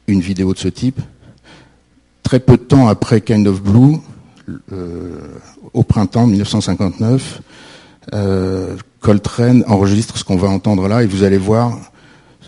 une 0.08 0.22
vidéo 0.22 0.54
de 0.54 0.60
ce 0.60 0.68
type. 0.70 1.00
Très 2.24 2.40
peu 2.40 2.54
de 2.54 2.64
temps 2.64 2.88
après 2.88 3.22
Kind 3.22 3.46
of 3.46 3.62
Blue, 3.62 3.98
au 5.74 5.84
printemps 5.84 6.28
1959, 6.28 7.42
Coltrane 9.00 9.64
enregistre 9.68 10.18
ce 10.18 10.24
qu'on 10.24 10.38
va 10.38 10.48
entendre 10.48 10.88
là 10.88 11.04
et 11.04 11.08
vous 11.08 11.24
allez 11.24 11.38
voir, 11.38 11.78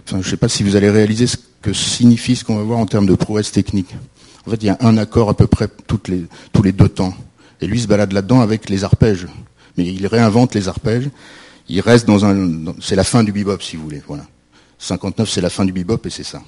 je 0.06 0.18
ne 0.18 0.24
sais 0.24 0.38
pas 0.38 0.50
si 0.50 0.64
vous 0.64 0.76
allez 0.76 0.90
réaliser 0.90 1.28
ce 1.28 1.38
que 1.62 1.74
signifie 1.74 2.36
ce 2.36 2.44
qu'on 2.44 2.58
va 2.58 2.64
voir 2.64 2.80
en 2.80 2.86
termes 2.86 3.08
de 3.08 3.16
prouesse 3.16 3.52
technique. 3.52 3.96
En 4.46 4.52
fait, 4.52 4.58
il 4.62 4.66
y 4.66 4.70
a 4.70 4.78
un 4.82 4.98
accord 4.98 5.30
à 5.30 5.34
peu 5.34 5.48
près 5.48 5.68
les, 6.10 6.26
tous 6.52 6.62
les 6.62 6.72
deux 6.72 6.90
temps. 6.90 7.14
Et 7.62 7.68
lui 7.68 7.80
se 7.80 7.88
balade 7.88 8.12
là-dedans 8.12 8.42
avec 8.42 8.70
les 8.70 8.84
arpèges. 8.84 9.28
Mais 9.78 9.86
il 9.86 10.06
réinvente 10.06 10.54
les 10.54 10.68
arpèges. 10.68 11.10
Il 11.70 11.80
reste 11.80 12.06
dans 12.06 12.26
un... 12.26 12.74
C'est 12.82 12.98
la 12.98 13.06
fin 13.06 13.24
du 13.24 13.32
bebop, 13.32 13.62
si 13.62 13.78
vous 13.78 13.84
voulez. 13.84 14.04
Voilà. 14.06 14.26
59, 14.80 15.30
c'est 15.30 15.42
la 15.42 15.50
fin 15.50 15.64
du 15.64 15.72
bebop 15.72 16.00
et 16.06 16.10
c'est 16.10 16.24
ça. 16.24 16.42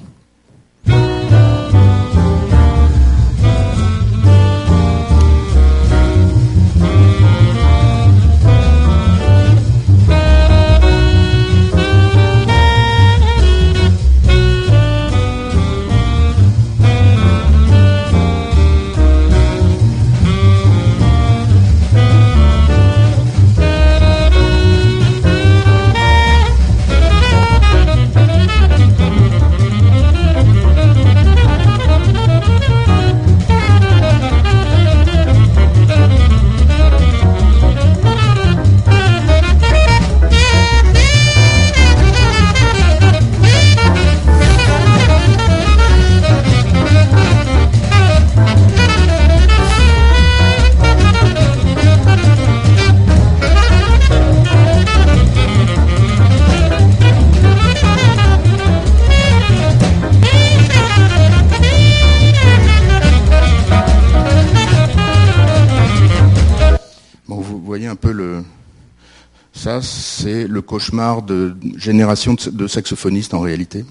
Le 70.55 70.61
cauchemar 70.61 71.21
de 71.21 71.55
générations 71.77 72.35
de 72.51 72.67
saxophonistes 72.67 73.33
en 73.33 73.41
réalité, 73.41 73.85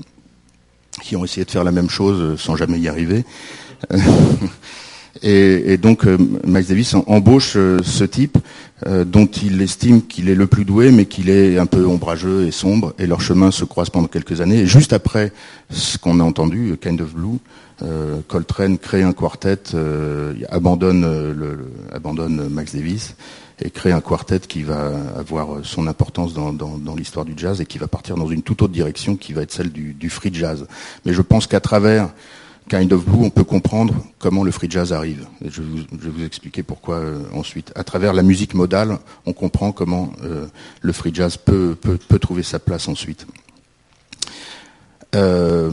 qui 1.03 1.15
ont 1.15 1.25
essayé 1.25 1.45
de 1.45 1.51
faire 1.51 1.63
la 1.63 1.73
même 1.73 1.91
chose 1.91 2.19
euh, 2.21 2.37
sans 2.37 2.57
jamais 2.57 2.81
y 2.81 2.89
arriver. 2.89 3.25
et, 5.23 5.77
donc 5.77 6.07
euh, 6.07 6.17
Miles 6.45 6.67
Davis 6.67 6.95
embauche 6.95 7.55
euh, 7.57 7.79
ce 7.85 8.05
type 8.05 8.39
dont 9.07 9.25
il 9.25 9.63
estime 9.63 10.03
qu'il 10.03 10.29
est 10.29 10.35
le 10.35 10.47
plus 10.47 10.67
doué, 10.67 10.91
mais 10.91 11.07
qu'il 11.07 11.31
est 11.31 11.59
un 11.59 11.65
peu 11.65 11.87
ombrageux 11.87 12.47
et 12.47 12.51
sombre, 12.51 12.93
et 12.99 13.07
leurs 13.07 13.23
chemins 13.23 13.51
se 13.51 13.65
croisent 13.65 13.89
pendant 13.91 14.09
quelques 14.09 14.43
années. 14.43 14.59
Et 14.59 14.67
juste 14.67 14.93
après 14.93 15.33
ce 15.71 15.97
qu'on 15.97 16.21
a 16.21 16.23
entendu, 16.23 16.77
Kind 16.83 17.01
of 17.01 17.15
Blue, 17.15 17.39
Coltrane 18.29 18.77
crée 18.77 19.03
un 19.03 19.15
quartet, 19.15 19.63
abandonne, 20.51 21.01
le, 21.33 21.71
abandonne 21.95 22.51
Miles 22.51 22.69
Davis 22.75 23.15
et 23.61 23.71
créer 23.71 23.93
un 23.93 24.01
quartet 24.01 24.41
qui 24.41 24.63
va 24.63 24.93
avoir 25.17 25.65
son 25.65 25.87
importance 25.87 26.35
dans, 26.35 26.97
l'histoire 26.97 27.25
du 27.25 27.35
jazz 27.37 27.61
et 27.61 27.67
qui 27.67 27.79
va 27.79 27.87
partir 27.87 28.17
dans 28.17 28.29
une 28.29 28.43
toute 28.43 28.63
autre 28.63 28.73
direction 28.73 29.17
qui 29.17 29.33
va 29.33 29.43
être 29.43 29.53
celle 29.53 29.71
du, 29.71 30.11
free 30.11 30.33
jazz. 30.33 30.67
Mais 31.05 31.13
je 31.13 31.23
pense 31.23 31.47
qu'à 31.47 31.61
travers 31.61 32.11
Kind 32.69 32.93
of 32.93 33.05
Blue, 33.05 33.25
on 33.25 33.31
peut 33.31 33.45
comprendre 33.45 33.95
comment 34.19 34.43
le 34.43 34.51
free 34.51 34.71
jazz 34.71 34.93
arrive. 34.93 35.27
Je, 35.45 35.61
vais 35.61 36.11
vous 36.11 36.25
expliquer 36.25 36.63
pourquoi 36.63 36.97
euh, 36.97 37.23
ensuite. 37.35 37.73
À 37.77 37.85
travers 37.85 38.15
la 38.15 38.23
musique 38.23 38.55
modale, 38.55 38.99
on 39.27 39.35
comprend 39.35 39.71
comment 39.71 40.13
euh, 40.25 40.47
le 40.81 40.93
free 40.93 41.15
jazz 41.15 41.37
peut, 41.37 41.77
peut, 41.79 42.19
trouver 42.19 42.43
sa 42.43 42.59
place 42.59 42.89
ensuite. 42.89 43.27
Euh, 45.15 45.71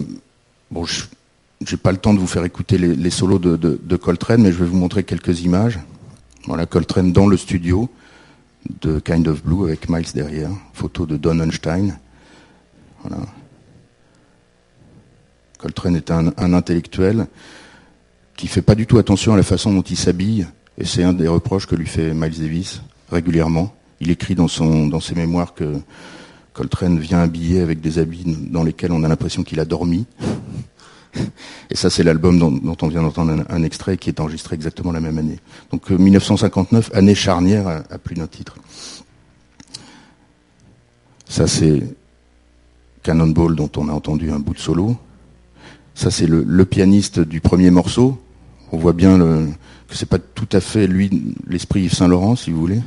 bon, 0.69 0.83
je 0.83 1.05
n'ai 1.61 1.77
pas 1.77 1.93
le 1.93 1.97
temps 1.97 2.13
de 2.13 2.19
vous 2.19 2.27
faire 2.27 2.43
écouter 2.43 2.77
les, 2.77 3.09
solos 3.09 3.39
de 3.39 3.95
Coltrane, 3.95 4.41
mais 4.41 4.51
je 4.51 4.57
vais 4.57 4.65
vous 4.65 4.77
montrer 4.77 5.03
quelques 5.03 5.41
images. 5.41 5.79
Voilà, 6.45 6.65
Coltrane 6.65 7.13
dans 7.13 7.27
le 7.27 7.37
studio 7.37 7.89
de 8.81 8.99
Kind 8.99 9.27
of 9.27 9.43
Blue 9.43 9.63
avec 9.63 9.89
Miles 9.89 10.11
derrière. 10.13 10.49
Photo 10.73 11.05
de 11.05 11.17
Don 11.17 11.39
Einstein. 11.39 11.97
Coltrane 15.57 15.95
est 15.95 16.09
un, 16.09 16.53
intellectuel 16.53 17.27
qui 18.35 18.47
fait 18.47 18.63
pas 18.63 18.73
du 18.73 18.87
tout 18.87 18.97
attention 18.97 19.33
à 19.33 19.37
la 19.37 19.43
façon 19.43 19.71
dont 19.73 19.83
il 19.83 19.97
s'habille, 19.97 20.47
et 20.77 20.85
c'est 20.85 21.03
un 21.03 21.13
des 21.13 21.27
reproches 21.27 21.67
que 21.67 21.75
lui 21.75 21.85
fait 21.85 22.13
Miles 22.13 22.39
Davis 22.39 22.81
régulièrement. 23.11 23.75
Il 23.99 24.09
écrit 24.09 24.33
dans, 24.33 24.47
ses 24.47 25.15
mémoires 25.15 25.53
que 25.53 25.75
Coltrane 26.53 26.97
vient 26.97 27.19
habillé 27.19 27.61
avec 27.61 27.81
des 27.81 27.99
habits 27.99 28.23
dans 28.25 28.63
lesquels 28.63 28.91
on 28.91 29.03
a 29.03 29.07
l'impression 29.07 29.43
qu'il 29.43 29.59
a 29.59 29.65
dormi. 29.65 30.07
Et 31.69 31.75
ça, 31.75 31.89
c'est 31.89 32.03
l'album 32.03 32.39
dont, 32.39 32.77
on 32.81 32.87
vient 32.87 33.01
d'entendre 33.01 33.43
un, 33.49 33.63
extrait 33.63 33.97
qui 33.97 34.09
est 34.09 34.19
enregistré 34.19 34.55
exactement 34.55 34.91
la 34.91 34.99
même 34.99 35.17
année. 35.17 35.39
Donc 35.71 35.89
1959, 35.89 36.91
euh, 36.93 36.97
année 36.97 37.15
charnière 37.15 37.67
à, 37.67 37.97
plus 37.97 38.15
d'un 38.15 38.27
titre. 38.27 38.55
Ça, 41.27 41.47
c'est 41.47 41.81
Cannonball 43.03 43.55
dont 43.55 43.71
on 43.77 43.89
a 43.89 43.93
entendu 43.93 44.31
un 44.31 44.39
bout 44.39 44.53
de 44.53 44.59
solo. 44.59 44.97
Ça, 45.95 46.11
c'est 46.11 46.27
le, 46.27 46.65
pianiste 46.65 47.19
du 47.19 47.41
premier 47.41 47.71
morceau. 47.71 48.19
On 48.71 48.77
voit 48.77 48.93
bien 48.93 49.17
que 49.19 49.95
c'est 49.95 50.07
pas 50.07 50.19
tout 50.19 50.47
à 50.51 50.61
fait 50.61 50.87
lui 50.87 51.35
l'esprit 51.47 51.83
Yves 51.83 51.93
Saint 51.93 52.07
Laurent, 52.07 52.35
si 52.35 52.51
vous 52.51 52.59
voulez. 52.59 52.81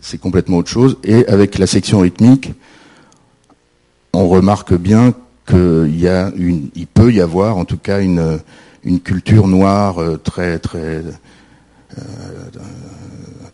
c'est 0.00 0.18
complètement 0.18 0.58
autre 0.58 0.70
chose. 0.70 0.96
Et 1.04 1.26
avec 1.26 1.58
la 1.58 1.66
section 1.66 2.00
rythmique, 2.00 2.52
on 4.12 4.28
remarque 4.28 4.74
bien 4.74 5.14
qu'il 5.46 5.98
y 5.98 6.08
a 6.08 6.32
une, 6.36 6.68
il 6.74 6.86
peut 6.86 7.12
y 7.12 7.20
avoir 7.20 7.56
en 7.56 7.64
tout 7.64 7.78
cas 7.78 8.00
une, 8.00 8.40
une 8.84 9.00
culture 9.00 9.48
noire 9.48 9.98
euh, 9.98 10.16
très 10.16 10.58
très 10.58 11.02
euh, 11.98 12.02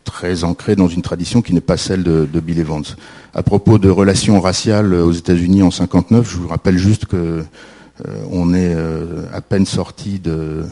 très 0.04 0.44
ancrée 0.44 0.76
dans 0.76 0.88
une 0.88 1.02
tradition 1.02 1.42
qui 1.42 1.54
n'est 1.54 1.60
pas 1.60 1.76
celle 1.76 2.02
de, 2.02 2.40
Bill 2.40 2.58
Evans. 2.58 2.82
À 3.34 3.42
propos 3.42 3.78
de 3.78 3.88
relations 3.88 4.40
raciales 4.40 4.92
aux 4.94 5.12
États-Unis 5.12 5.62
en 5.62 5.70
59, 5.70 6.28
je 6.28 6.36
vous 6.36 6.48
rappelle 6.48 6.76
juste 6.76 7.06
que 7.06 7.16
euh, 8.06 8.24
on 8.30 8.52
est 8.52 8.74
à 9.32 9.40
peine 9.40 9.64
sorti 9.64 10.18
de 10.18 10.64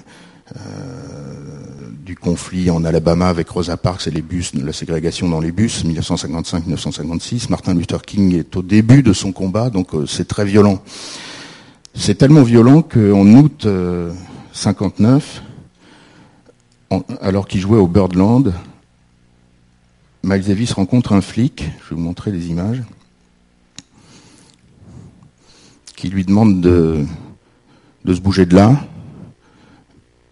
du 2.10 2.16
conflit 2.16 2.70
en 2.70 2.84
Alabama 2.84 3.28
avec 3.28 3.48
Rosa 3.50 3.76
Parks 3.76 4.08
et 4.08 4.10
les 4.10 4.20
bus, 4.20 4.52
la 4.54 4.72
ségrégation 4.72 5.28
dans 5.28 5.38
les 5.38 5.52
bus, 5.52 5.84
1955-1956. 5.84 7.48
Martin 7.50 7.72
Luther 7.72 8.02
King 8.02 8.34
est 8.34 8.56
au 8.56 8.62
début 8.62 9.04
de 9.04 9.12
son 9.12 9.30
combat, 9.30 9.70
donc 9.70 9.94
euh, 9.94 10.06
c'est 10.06 10.26
très 10.26 10.44
violent. 10.44 10.82
C'est 11.94 12.16
tellement 12.16 12.42
violent 12.42 12.82
qu'en 12.82 13.26
août 13.34 13.64
59, 14.52 15.42
euh, 16.92 16.98
alors 17.20 17.46
qu'il 17.46 17.60
jouait 17.60 17.78
au 17.78 17.86
Birdland, 17.86 18.54
Miles 20.24 20.42
Davis 20.42 20.72
rencontre 20.72 21.12
un 21.12 21.20
flic, 21.20 21.62
je 21.84 21.90
vais 21.90 21.94
vous 21.94 22.02
montrer 22.02 22.32
les 22.32 22.48
images, 22.48 22.82
qui 25.94 26.08
lui 26.08 26.24
demande 26.24 26.60
de, 26.60 27.04
de 28.04 28.14
se 28.14 28.20
bouger 28.20 28.46
de 28.46 28.56
là. 28.56 28.80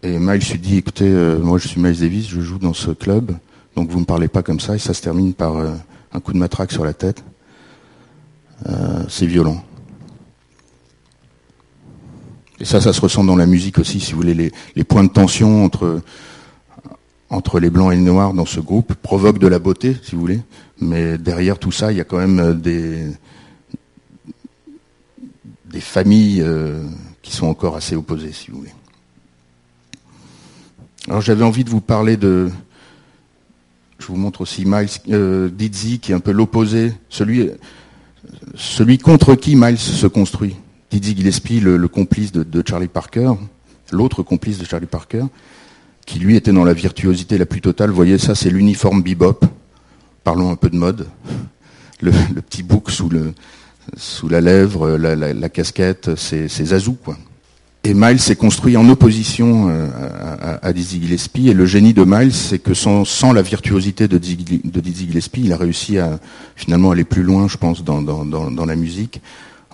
Et 0.08 0.18
Miles 0.18 0.40
lui 0.50 0.58
dit, 0.58 0.78
écoutez, 0.78 1.06
euh, 1.06 1.38
moi 1.38 1.58
je 1.58 1.68
suis 1.68 1.78
Miles 1.80 1.98
Davis, 1.98 2.28
je 2.28 2.40
joue 2.40 2.58
dans 2.58 2.72
ce 2.72 2.92
club, 2.92 3.36
donc 3.76 3.90
vous 3.90 3.96
ne 3.96 4.00
me 4.00 4.06
parlez 4.06 4.28
pas 4.28 4.42
comme 4.42 4.58
ça, 4.58 4.74
et 4.74 4.78
ça 4.78 4.94
se 4.94 5.02
termine 5.02 5.34
par 5.34 5.56
euh, 5.56 5.74
un 6.12 6.20
coup 6.20 6.32
de 6.32 6.38
matraque 6.38 6.72
sur 6.72 6.82
la 6.82 6.94
tête. 6.94 7.22
Euh, 8.66 9.04
c'est 9.10 9.26
violent. 9.26 9.62
Et 12.58 12.64
ça, 12.64 12.80
ça 12.80 12.94
se 12.94 13.02
ressent 13.02 13.22
dans 13.22 13.36
la 13.36 13.44
musique 13.44 13.78
aussi, 13.78 14.00
si 14.00 14.12
vous 14.12 14.20
voulez, 14.20 14.50
les, 14.74 14.84
points 14.84 15.04
de 15.04 15.10
tension 15.10 15.62
entre, 15.62 16.00
entre 17.28 17.60
les 17.60 17.68
blancs 17.68 17.92
et 17.92 17.96
les 17.96 18.02
noirs 18.02 18.32
dans 18.32 18.46
ce 18.46 18.60
groupe 18.60 18.94
provoquent 18.94 19.38
de 19.38 19.46
la 19.46 19.58
beauté, 19.58 19.94
si 20.02 20.14
vous 20.14 20.22
voulez, 20.22 20.40
mais 20.80 21.18
derrière 21.18 21.58
tout 21.58 21.72
ça, 21.72 21.92
il 21.92 21.98
y 21.98 22.00
a 22.00 22.04
quand 22.04 22.18
même 22.18 22.58
des, 22.58 23.04
des 25.66 25.80
familles 25.80 26.42
qui 27.20 27.32
sont 27.32 27.46
encore 27.46 27.76
assez 27.76 27.94
opposées, 27.94 28.32
si 28.32 28.50
vous 28.50 28.60
voulez. 28.60 28.72
Alors 31.08 31.22
j'avais 31.22 31.44
envie 31.44 31.64
de 31.64 31.70
vous 31.70 31.80
parler 31.80 32.18
de, 32.18 32.50
je 33.98 34.06
vous 34.08 34.16
montre 34.16 34.42
aussi 34.42 34.66
Miles 34.66 34.88
euh, 35.10 35.48
Dizzy, 35.48 36.00
qui 36.00 36.12
est 36.12 36.14
un 36.14 36.20
peu 36.20 36.32
l'opposé, 36.32 36.92
celui, 37.08 37.50
celui 38.54 38.98
contre 38.98 39.34
qui 39.34 39.56
Miles 39.56 39.78
se 39.78 40.06
construit. 40.06 40.56
Dizzy 40.90 41.16
Gillespie, 41.16 41.60
le, 41.60 41.88
complice 41.88 42.30
de, 42.32 42.62
Charlie 42.66 42.88
Parker, 42.88 43.32
l'autre 43.90 44.22
complice 44.22 44.58
de 44.58 44.66
Charlie 44.66 44.86
Parker, 44.86 45.24
qui 46.04 46.18
lui 46.18 46.36
était 46.36 46.52
dans 46.52 46.64
la 46.64 46.74
virtuosité 46.74 47.38
la 47.38 47.46
plus 47.46 47.62
totale. 47.62 47.88
Vous 47.88 47.96
voyez, 47.96 48.18
ça 48.18 48.34
c'est 48.34 48.50
l'uniforme 48.50 49.02
bebop. 49.02 49.46
Parlons 50.24 50.50
un 50.50 50.56
peu 50.56 50.68
de 50.68 50.76
mode. 50.76 51.06
Le, 52.02 52.12
petit 52.42 52.62
bouc 52.62 52.90
sous, 52.90 53.08
le, 53.08 53.32
sous 53.96 54.28
la 54.28 54.42
lèvre, 54.42 54.96
la, 54.98 55.48
casquette, 55.48 56.16
c'est 56.16 56.48
Zazou, 56.48 56.98
quoi. 57.02 57.16
Et 57.84 57.94
Miles 57.94 58.20
s'est 58.20 58.36
construit 58.36 58.76
en 58.76 58.88
opposition 58.88 59.68
euh, 59.68 59.88
à, 60.60 60.72
Dizzy 60.72 61.00
Gillespie. 61.00 61.48
Et 61.48 61.54
le 61.54 61.64
génie 61.64 61.94
de 61.94 62.04
Miles, 62.04 62.34
c'est 62.34 62.58
que 62.58 62.74
sans, 62.74 63.32
la 63.32 63.42
virtuosité 63.42 64.08
de 64.08 64.18
Dizzy, 64.18 65.06
Gillespie, 65.06 65.42
il 65.44 65.52
a 65.52 65.56
réussi 65.56 65.98
à 65.98 66.18
finalement 66.56 66.90
aller 66.90 67.04
plus 67.04 67.22
loin, 67.22 67.46
je 67.48 67.56
pense, 67.56 67.84
dans, 67.84 68.66
la 68.66 68.76
musique, 68.76 69.22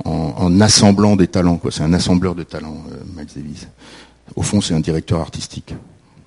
en, 0.05 0.61
assemblant 0.61 1.17
des 1.17 1.29
talents. 1.29 1.61
C'est 1.71 1.83
un 1.83 1.95
assembleur 1.95 2.35
de 2.35 2.43
talents, 2.43 2.85
euh, 2.93 2.97
Miles 3.17 3.29
Davis. 3.35 3.69
Au 4.37 4.43
fond, 4.43 4.61
c'est 4.61 4.75
un 4.75 4.81
directeur 4.81 5.21
artistique. 5.21 5.75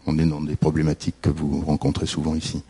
On 0.07 0.17
est 0.17 0.25
dans 0.25 0.41
des 0.41 0.55
problématiques 0.55 1.15
que 1.21 1.29
vous 1.29 1.63
rencontrez 1.65 2.05
souvent 2.05 2.33
ici. 2.33 2.63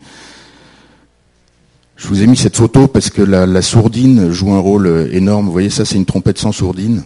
Je 1.96 2.06
vous 2.08 2.22
ai 2.22 2.26
mis 2.26 2.36
cette 2.36 2.56
photo 2.56 2.86
parce 2.86 3.10
que 3.10 3.22
la 3.22 3.62
sourdine 3.62 4.30
joue 4.30 4.52
un 4.52 4.60
rôle 4.60 5.08
énorme. 5.12 5.46
Vous 5.46 5.52
voyez, 5.52 5.70
ça, 5.70 5.84
c'est 5.84 5.96
une 5.96 6.06
trompette 6.06 6.38
sans 6.38 6.52
sourdine 6.52 7.02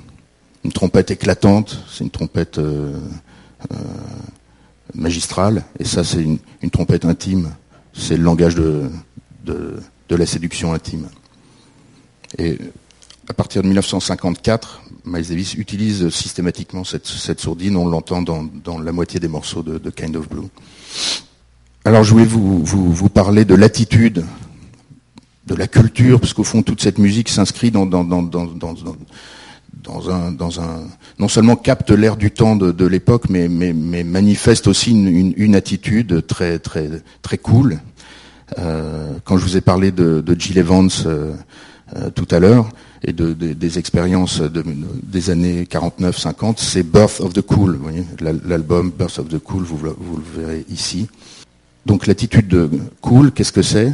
une 0.64 0.72
trompette 0.72 1.11
éclatante, 1.11 1.83
c'est 1.90 2.05
une 2.05 2.11
trompette 2.11 2.59
euh, 2.59 2.98
euh, 3.72 3.77
magistrale, 4.94 5.64
et 5.79 5.85
ça 5.85 6.05
c'est 6.05 6.22
une, 6.22 6.70
trompette 6.70 7.05
intime, 7.05 7.55
c'est 7.92 8.16
le 8.16 8.22
langage 8.22 8.55
de, 8.55 8.90
de, 9.44 9.81
la 10.14 10.27
séduction 10.27 10.75
intime. 10.75 11.09
Et 12.37 12.59
à 13.29 13.33
partir 13.33 13.62
de 13.62 13.66
1954, 13.66 14.83
Miles 15.07 15.27
Davis 15.27 15.55
utilise 15.55 16.11
systématiquement 16.11 16.85
cette, 16.85 17.40
sourdine, 17.40 17.77
on 17.77 17.88
l'entend 17.88 18.20
dans, 18.20 18.79
la 18.79 18.92
moitié 18.92 19.18
des 19.20 19.29
morceaux 19.29 19.62
de, 19.62 19.90
Kind 19.90 20.16
of 20.16 20.29
Blue. 20.29 20.48
Alors 21.85 22.05
je 22.05 22.12
voulais 22.12 22.27
vous, 22.27 22.62
vous, 22.62 23.09
parler 23.09 23.46
de 23.46 23.55
l'attitude, 23.55 24.25
de 25.46 25.55
la 25.55 25.66
culture, 25.66 26.20
parce 26.20 26.35
qu'au 26.35 26.44
fond 26.44 26.62
toute 26.62 26.83
cette 26.83 26.98
musique 26.98 27.31
s'inscrit 27.31 27.70
dans, 27.70 27.87
dans, 27.87 28.05
dans, 28.05 28.22
dans 29.83 30.11
un, 30.11 30.33
dans 30.33 30.61
un, 30.61 30.83
non 31.19 31.29
seulement 31.29 31.57
capte 31.57 31.91
l'air 31.91 32.17
du 32.17 32.31
temps 32.31 32.57
de, 32.57 32.87
l'époque, 32.87 33.29
mais, 33.29 33.49
manifeste 33.49 34.67
aussi 34.67 34.93
une, 34.93 35.55
attitude 35.55 36.27
très, 36.27 36.59
très, 36.59 36.89
très 37.23 37.39
cool. 37.39 37.81
Euh, 38.59 39.13
quand 39.25 39.39
je 39.39 39.45
vous 39.45 39.57
ai 39.57 39.61
parlé 39.61 39.91
de, 39.93 40.21
de 40.21 40.39
Jill 40.39 40.59
Evans 40.59 40.91
euh, 41.07 41.33
euh, 41.97 42.11
tout 42.11 42.29
à 42.31 42.39
l'heure 42.39 42.69
et 43.03 43.13
de, 43.13 43.33
des 43.33 43.79
expériences 43.79 44.41
de, 44.41 44.63
des 45.03 45.31
années 45.31 45.65
49-50, 45.65 46.55
c'est 46.59 46.83
Birth 46.83 47.21
of 47.21 47.33
the 47.33 47.41
Cool. 47.41 47.79
L'album 48.21 48.93
Birth 48.97 49.19
of 49.19 49.29
the 49.29 49.39
Cool, 49.39 49.65
vous, 49.65 49.79
vous 49.79 50.17
le 50.17 50.43
verrez 50.43 50.65
ici. 50.71 51.09
Donc 51.87 52.07
l'attitude 52.07 52.47
de 52.47 52.71
cool, 53.01 53.33
qu'est-ce 53.33 53.53
que 53.53 53.63
c'est? 53.63 53.93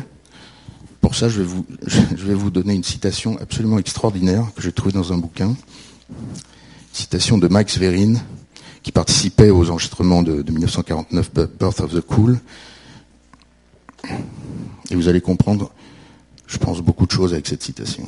Pour 1.09 1.17
ça, 1.17 1.29
je 1.31 1.41
vais, 1.41 2.35
vous, 2.35 2.51
donner 2.51 2.75
une 2.75 2.85
citation 2.85 3.39
absolument 3.41 3.79
extraordinaire 3.79 4.45
que 4.55 4.61
j'ai 4.61 4.73
trouvée 4.73 4.93
dans 4.93 5.11
un 5.11 5.17
bouquin. 5.17 5.57
Citation 6.93 7.39
de 7.39 7.49
Mike 7.49 7.71
Sverin, 7.71 8.17
qui 8.83 8.93
participait 8.93 9.49
aux 9.49 9.71
enregistrements 9.71 10.23
de, 10.23 10.43
1949 10.43 11.31
Birth 11.59 11.81
of 11.81 11.95
the 11.95 12.03
Cool. 12.03 12.39
Et 14.91 14.97
vous 14.97 15.09
allez 15.09 15.23
comprendre, 15.23 15.73
je 16.47 16.59
pense, 16.59 16.83
beaucoup 16.83 17.07
de 17.07 17.11
choses 17.11 17.33
avec 17.33 17.47
cette 17.47 17.63
citation. 17.63 18.07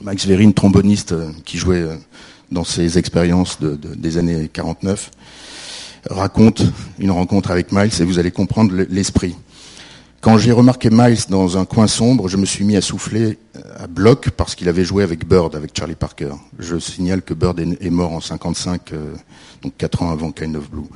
Mike 0.00 0.20
Sverin, 0.20 0.52
tromboniste 0.52 1.12
euh, 1.12 1.32
qui 1.44 1.58
jouait 1.58 1.82
euh, 1.82 1.96
dans 2.50 2.64
ses 2.64 2.96
expériences 2.96 3.58
des 3.60 4.16
années 4.16 4.48
49, 4.50 5.10
raconte 6.08 6.62
une 6.98 7.10
rencontre 7.10 7.50
avec 7.50 7.72
Miles 7.72 7.92
et 8.00 8.04
vous 8.04 8.18
allez 8.18 8.30
comprendre 8.30 8.74
l'esprit. 8.88 9.36
Quand 10.24 10.38
j'ai 10.38 10.52
remarqué 10.52 10.88
Miles 10.90 11.18
dans 11.28 11.58
un 11.58 11.66
coin 11.66 11.86
sombre, 11.86 12.28
je 12.28 12.38
me 12.38 12.46
suis 12.46 12.64
mis 12.64 12.76
à 12.76 12.80
souffler 12.80 13.36
euh, 13.56 13.60
à 13.76 13.86
bloc 13.86 14.30
parce 14.30 14.54
qu'il 14.54 14.70
avait 14.70 14.82
joué 14.82 15.02
avec 15.02 15.28
Bird, 15.28 15.54
avec 15.54 15.76
Charlie 15.76 15.96
Parker. 15.96 16.30
Je 16.58 16.78
signale 16.78 17.20
que 17.20 17.34
Bird 17.34 17.60
est 17.60 17.90
mort 17.90 18.10
en 18.10 18.22
55, 18.22 18.94
euh, 18.94 19.12
donc 19.60 19.74
quatre 19.76 20.02
ans 20.02 20.10
avant 20.10 20.32
Kind 20.32 20.56
of 20.56 20.70
Blue. 20.70 20.86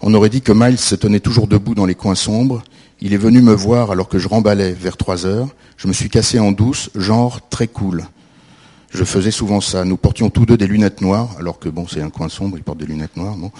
On 0.00 0.14
aurait 0.14 0.30
dit 0.30 0.40
que 0.40 0.52
Miles 0.52 0.78
se 0.78 0.94
tenait 0.94 1.20
toujours 1.20 1.48
debout 1.48 1.74
dans 1.74 1.84
les 1.84 1.94
coins 1.94 2.14
sombres. 2.14 2.62
Il 3.02 3.12
est 3.12 3.18
venu 3.18 3.42
me 3.42 3.52
voir 3.52 3.90
alors 3.90 4.08
que 4.08 4.18
je 4.18 4.26
remballais 4.26 4.72
vers 4.72 4.96
3 4.96 5.26
heures. 5.26 5.48
Je 5.76 5.86
me 5.86 5.92
suis 5.92 6.08
cassé 6.08 6.38
en 6.38 6.50
douce, 6.50 6.88
genre 6.94 7.46
très 7.50 7.68
cool. 7.68 8.06
Je 8.88 9.04
faisais 9.04 9.32
souvent 9.32 9.60
ça. 9.60 9.84
Nous 9.84 9.98
portions 9.98 10.30
tous 10.30 10.46
deux 10.46 10.56
des 10.56 10.66
lunettes 10.66 11.02
noires, 11.02 11.28
alors 11.38 11.58
que 11.58 11.68
bon, 11.68 11.86
c'est 11.86 12.00
un 12.00 12.08
coin 12.08 12.30
sombre, 12.30 12.56
il 12.56 12.64
porte 12.64 12.78
des 12.78 12.86
lunettes 12.86 13.18
noires, 13.18 13.36
non? 13.36 13.52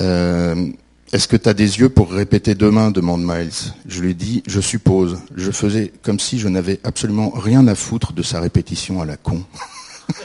Euh, 0.00 0.70
est-ce 1.12 1.28
que 1.28 1.36
tu 1.36 1.48
as 1.48 1.54
des 1.54 1.78
yeux 1.78 1.88
pour 1.88 2.10
répéter 2.10 2.56
demain 2.56 2.90
demande 2.90 3.22
Miles. 3.22 3.72
Je 3.86 4.00
lui 4.00 4.14
dis, 4.14 4.42
je 4.46 4.60
suppose. 4.60 5.18
Je 5.36 5.52
faisais 5.52 5.92
comme 6.02 6.18
si 6.18 6.40
je 6.40 6.48
n'avais 6.48 6.80
absolument 6.82 7.30
rien 7.30 7.68
à 7.68 7.76
foutre 7.76 8.12
de 8.12 8.22
sa 8.22 8.40
répétition 8.40 9.00
à 9.00 9.04
la 9.04 9.16
con. 9.16 9.44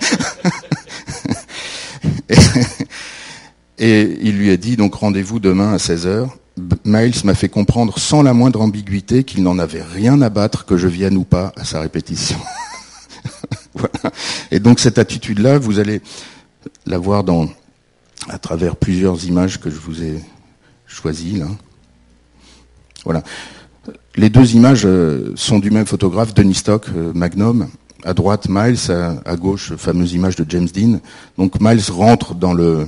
et, 3.78 4.18
il 4.22 4.38
lui 4.38 4.50
a 4.50 4.58
dit, 4.58 4.76
donc 4.76 4.96
rendez-vous 4.96 5.40
demain 5.40 5.72
à 5.72 5.78
16h. 5.78 6.30
Miles 6.84 7.14
m'a 7.26 7.36
fait 7.36 7.50
comprendre 7.50 8.00
sans 8.00 8.24
la 8.24 8.34
moindre 8.34 8.62
ambiguïté 8.62 9.24
qu'il 9.24 9.44
n'en 9.44 9.60
avait 9.60 9.84
rien 9.84 10.20
à 10.22 10.30
battre 10.30 10.66
que 10.66 10.78
je 10.78 10.88
vienne 10.88 11.16
ou 11.16 11.24
pas 11.24 11.54
à 11.58 11.64
sa 11.64 11.80
répétition. 11.80 12.40
Et 14.52 14.60
donc 14.60 14.80
cette 14.80 14.98
attitude-là, 14.98 15.60
vous 15.60 15.78
allez 15.78 16.02
la 16.88 16.98
voir 16.98 17.24
dans, 17.24 17.48
à 18.30 18.40
travers 18.40 18.76
plusieurs 18.76 19.26
images 19.26 19.60
que 19.60 19.70
je 19.70 19.78
vous 19.78 20.04
ai 20.04 20.24
choisi 20.94 21.38
là. 21.38 21.48
Voilà. 23.04 23.24
Les 24.16 24.30
deux 24.30 24.56
images 24.56 24.84
euh, 24.86 25.32
sont 25.36 25.60
du 25.60 25.72
même 25.72 25.86
photographe, 25.86 26.34
Denis 26.34 26.56
Stock, 26.56 26.86
euh, 26.96 27.12
Magnum. 27.14 27.68
À 28.04 28.14
droite, 28.14 28.48
Miles, 28.50 28.80
à, 28.90 29.36
gauche, 29.36 29.76
fameuse 29.76 30.14
image 30.14 30.36
de 30.36 30.44
James 30.50 30.68
Dean. 30.74 31.00
Donc 31.38 31.62
Miles 31.62 31.84
rentre 31.92 32.34
dans 32.34 32.54
le 32.54 32.88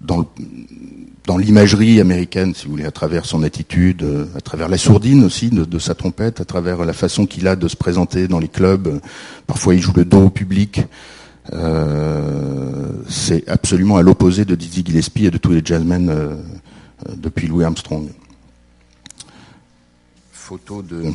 dans 0.00 1.38
l'imagerie 1.38 2.00
américaine, 2.00 2.54
si 2.54 2.66
vous 2.66 2.72
voulez, 2.72 2.84
à 2.84 2.90
travers 2.90 3.24
son 3.24 3.42
attitude, 3.42 4.02
euh, 4.02 4.26
à 4.36 4.40
travers 4.42 4.68
la 4.68 4.76
sourdine 4.76 5.24
aussi 5.24 5.48
de, 5.48 5.78
sa 5.78 5.94
trompette, 5.94 6.40
à 6.40 6.44
travers 6.44 6.84
la 6.84 6.92
façon 6.92 7.24
qu'il 7.24 7.48
a 7.48 7.56
de 7.56 7.68
se 7.68 7.76
présenter 7.76 8.28
dans 8.28 8.38
les 8.38 8.48
clubs. 8.48 9.00
Parfois, 9.46 9.74
il 9.74 9.80
joue 9.80 9.92
le 9.94 10.04
dos 10.04 10.24
au 10.24 10.30
public. 10.30 10.82
c'est 13.08 13.48
absolument 13.48 13.96
à 13.96 14.02
l'opposé 14.02 14.44
de 14.44 14.54
Dizzy 14.54 14.82
Gillespie 14.84 15.26
et 15.26 15.30
de 15.30 15.38
tous 15.38 15.52
les 15.52 15.62
jazzmen 15.64 16.10
depuis 17.16 17.46
Louis 17.46 17.64
Armstrong. 17.64 18.10
Photo 20.32 20.82
de 20.82 21.12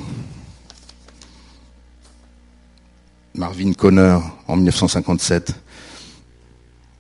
Marvin 3.36 3.74
Conner 3.74 4.18
en 4.48 4.56
1957. 4.56 5.54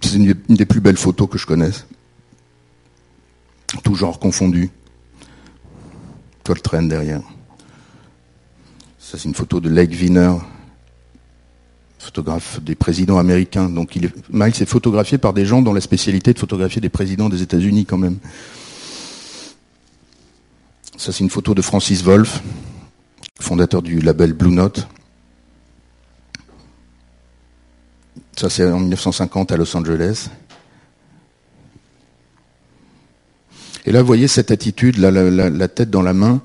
C'est 0.01 0.13
une, 0.13 0.33
des 0.47 0.65
plus 0.65 0.79
belles 0.79 0.97
photos 0.97 1.29
que 1.29 1.37
je 1.37 1.45
connaisse. 1.45 1.85
Tout 3.83 3.95
genre 3.95 4.19
confondu. 4.19 4.69
Coltrane 6.43 6.87
derrière. 6.87 7.21
Ça, 8.97 9.17
c'est 9.17 9.27
une 9.27 9.35
photo 9.35 9.59
de 9.59 9.69
Lake 9.69 9.91
Wiener, 9.91 10.33
photographe 11.97 12.61
des 12.61 12.75
présidents 12.75 13.17
américains. 13.17 13.69
Donc, 13.69 13.95
il 13.95 14.05
est, 14.05 14.13
Miles 14.31 14.47
est 14.49 14.65
photographié 14.65 15.17
par 15.17 15.33
des 15.33 15.45
gens 15.45 15.61
dont 15.61 15.73
la 15.73 15.81
spécialité 15.81 16.31
est 16.31 16.35
de 16.35 16.39
photographier 16.39 16.79
des 16.79 16.89
présidents 16.89 17.29
des 17.29 17.41
États-Unis 17.41 17.85
quand 17.85 17.97
même. 17.97 18.19
Ça, 20.99 21.13
c'est 21.13 21.23
une 21.23 21.29
photo 21.29 21.55
de 21.55 21.61
Francis 21.61 22.03
Wolff, 22.03 22.43
fondateur 23.39 23.81
du 23.81 24.01
label 24.01 24.33
Blue 24.33 24.51
Note. 24.51 24.85
Ça, 28.35 28.49
c'est 28.49 28.69
en 28.69 28.81
1950 28.81 29.53
à 29.53 29.55
Los 29.55 29.77
Angeles. 29.77 30.27
Et 33.85 33.93
là, 33.93 34.01
vous 34.01 34.07
voyez 34.07 34.27
cette 34.27 34.51
attitude, 34.51 34.97
la, 34.97 35.67
tête 35.69 35.89
dans 35.89 36.01
la 36.01 36.11
main, 36.11 36.41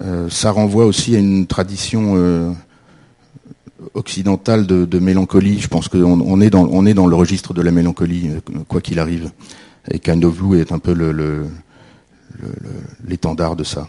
euh, 0.00 0.30
ça 0.30 0.52
renvoie 0.52 0.86
aussi 0.86 1.16
à 1.16 1.18
une 1.18 1.48
tradition 1.48 2.14
euh, 2.16 2.52
occidentale 3.94 4.68
de, 4.68 4.98
mélancolie. 5.00 5.58
Je 5.58 5.66
pense 5.66 5.88
qu'on 5.88 6.40
est, 6.40 6.50
dans, 6.50 7.06
le 7.08 7.16
registre 7.16 7.52
de 7.52 7.62
la 7.62 7.72
mélancolie, 7.72 8.28
euh, 8.28 8.60
quoi 8.68 8.80
qu'il 8.80 9.00
arrive. 9.00 9.32
Et 9.90 9.98
Kind 9.98 10.24
of 10.24 10.36
Blue 10.36 10.60
est 10.60 10.70
un 10.70 10.78
peu 10.78 10.92
le 10.92 11.48
l'étendard 13.06 13.56
de 13.56 13.64
ça. 13.64 13.88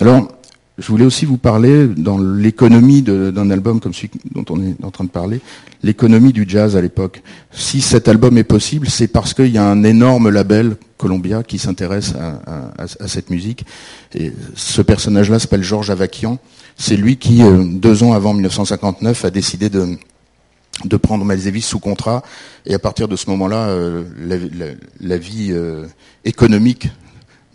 Alors, 0.00 0.28
je 0.76 0.88
voulais 0.88 1.04
aussi 1.04 1.24
vous 1.24 1.38
parler, 1.38 1.86
dans 1.86 2.18
l'économie 2.18 3.02
d'un 3.02 3.50
album 3.50 3.78
comme 3.78 3.94
celui 3.94 4.10
dont 4.32 4.44
on 4.50 4.60
est 4.60 4.82
en 4.82 4.90
train 4.90 5.04
de 5.04 5.10
parler, 5.10 5.40
l'économie 5.84 6.32
du 6.32 6.46
jazz 6.48 6.76
à 6.76 6.80
l'époque. 6.80 7.22
Si 7.52 7.80
cet 7.80 8.08
album 8.08 8.36
est 8.38 8.44
possible, 8.44 8.88
c'est 8.88 9.06
parce 9.06 9.34
qu'il 9.34 9.52
y 9.52 9.58
a 9.58 9.64
un 9.64 9.84
énorme 9.84 10.30
label, 10.30 10.76
Columbia, 10.98 11.44
qui 11.44 11.58
s'intéresse 11.58 12.14
à, 12.16 13.06
cette 13.06 13.30
musique. 13.30 13.64
Et 14.14 14.32
ce 14.56 14.82
personnage-là 14.82 15.38
s'appelle 15.38 15.62
Georges 15.62 15.90
Avakian. 15.90 16.38
C'est 16.76 16.96
lui 16.96 17.18
qui, 17.18 17.42
euh, 17.42 17.62
deux 17.64 18.02
ans 18.02 18.12
avant 18.12 18.34
1959, 18.34 19.24
a 19.24 19.30
décidé 19.30 19.70
de, 19.70 19.96
prendre 20.96 21.24
Miles 21.24 21.44
Davis 21.44 21.66
sous 21.66 21.78
contrat. 21.78 22.24
Et 22.66 22.74
à 22.74 22.80
partir 22.80 23.06
de 23.06 23.14
ce 23.14 23.30
moment-là, 23.30 23.68
euh, 23.68 24.02
la, 25.00 25.18
vie 25.18 25.50
euh, 25.52 25.86
économique 26.24 26.88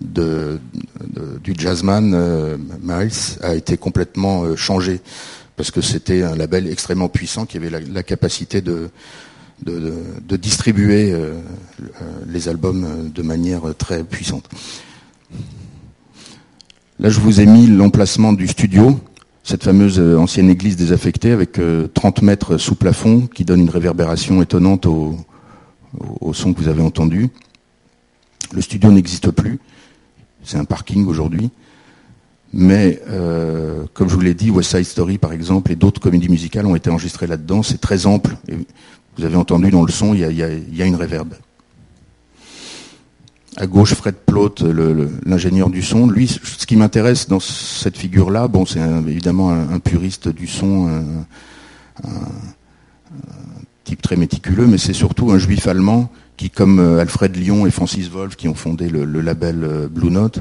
du 0.01 1.53
jazzman 1.57 2.13
euh, 2.13 2.57
Miles 2.81 3.37
a 3.41 3.55
été 3.55 3.77
complètement 3.77 4.55
changée 4.55 5.01
parce 5.55 5.71
que 5.71 5.81
c'était 5.81 6.23
un 6.23 6.35
label 6.35 6.67
extrêmement 6.67 7.09
puissant 7.09 7.45
qui 7.45 7.57
avait 7.57 7.69
la, 7.69 8.03
capacité 8.03 8.61
de, 8.61 8.89
distribuer 10.37 11.13
les 12.27 12.47
albums 12.47 13.11
de 13.13 13.21
manière 13.21 13.61
très 13.77 14.05
puissante. 14.05 14.47
Là, 16.97 17.09
je 17.09 17.19
vous 17.19 17.41
ai 17.41 17.45
mis 17.45 17.67
l'emplacement 17.67 18.31
du 18.31 18.47
studio 18.47 18.99
cette 19.49 19.63
fameuse 19.63 19.99
euh, 19.99 20.15
ancienne 20.17 20.49
église 20.49 20.75
désaffectée 20.75 21.31
avec 21.31 21.53
30 21.53 21.59
euh, 22.19 22.25
mètres 22.25 22.57
sous 22.57 22.75
plafond 22.75 23.27
qui 23.27 23.45
donne 23.45 23.61
une 23.61 23.69
réverbération 23.69 24.41
étonnante 24.43 24.85
au, 24.85 25.17
son 26.33 26.53
que 26.53 26.61
vous 26.61 26.67
avez 26.67 26.83
entendu. 26.83 27.29
Le 28.53 28.61
studio 28.61 28.91
n'existe 28.91 29.31
plus, 29.31 29.59
c'est 30.43 30.57
un 30.57 30.65
parking 30.65 31.05
aujourd'hui. 31.05 31.51
Mais 32.51 33.01
euh, 33.07 33.83
comme 33.93 34.09
je 34.09 34.15
vous 34.15 34.21
l'ai 34.21 34.33
dit, 34.33 34.49
West 34.49 34.71
Side 34.75 34.85
Story 34.85 35.17
par 35.17 35.33
exemple 35.33 35.71
et 35.71 35.75
d'autres 35.75 36.01
comédies 36.01 36.29
musicales 36.29 36.65
ont 36.65 36.75
été 36.75 36.89
enregistrées 36.89 37.27
là-dedans. 37.27 37.61
C'est 37.63 37.79
très 37.79 38.05
ample. 38.05 38.35
Vous 39.17 39.25
avez 39.25 39.35
entendu 39.35 39.69
dans 39.69 39.83
le 39.83 39.91
son, 39.91 40.13
il 40.13 40.21
y 40.21 40.81
a, 40.81 40.85
une 40.85 40.95
réverbe. 40.95 41.33
À 43.57 43.67
gauche, 43.67 43.93
Fred 43.93 44.15
Plot, 44.15 44.55
l'ingénieur 45.25 45.69
du 45.69 45.81
son. 45.81 46.07
Lui, 46.07 46.27
ce 46.27 46.65
qui 46.65 46.77
m'intéresse 46.77 47.27
dans 47.27 47.41
cette 47.41 47.97
figure-là, 47.97 48.47
bon, 48.47 48.65
c'est 48.65 48.79
évidemment 48.79 49.51
un, 49.51 49.79
puriste 49.79 50.29
du 50.29 50.47
son, 50.47 50.87
un, 50.87 52.09
type 53.83 54.01
très 54.01 54.15
méticuleux, 54.15 54.67
mais 54.67 54.77
c'est 54.77 54.93
surtout 54.93 55.31
un 55.31 55.37
juif 55.37 55.67
allemand 55.67 56.09
qui, 56.39 56.49
comme 56.49 56.79
euh, 56.79 57.01
Alfred 57.01 57.35
Lyon 57.35 57.67
et 57.67 57.71
Francis 57.71 58.07
Wolff, 58.09 58.37
qui 58.37 58.47
ont 58.47 58.55
fondé 58.55 58.87
le, 58.87 59.03
label 59.19 59.61
euh, 59.61 59.87
Blue 59.89 60.09
Note, 60.09 60.39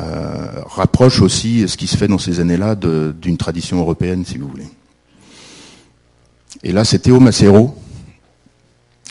euh, 0.00 0.62
rapproche 0.64 1.20
aussi 1.20 1.68
ce 1.68 1.76
qui 1.76 1.86
se 1.86 1.98
fait 1.98 2.08
dans 2.08 2.16
ces 2.16 2.40
années-là 2.40 2.74
d'une 2.74 3.36
tradition 3.36 3.78
européenne, 3.78 4.24
si 4.24 4.38
vous 4.38 4.48
voulez. 4.48 4.66
Et 6.62 6.72
là, 6.72 6.84
c'est 6.84 7.00
Théo 7.00 7.20
Macero, 7.20 7.76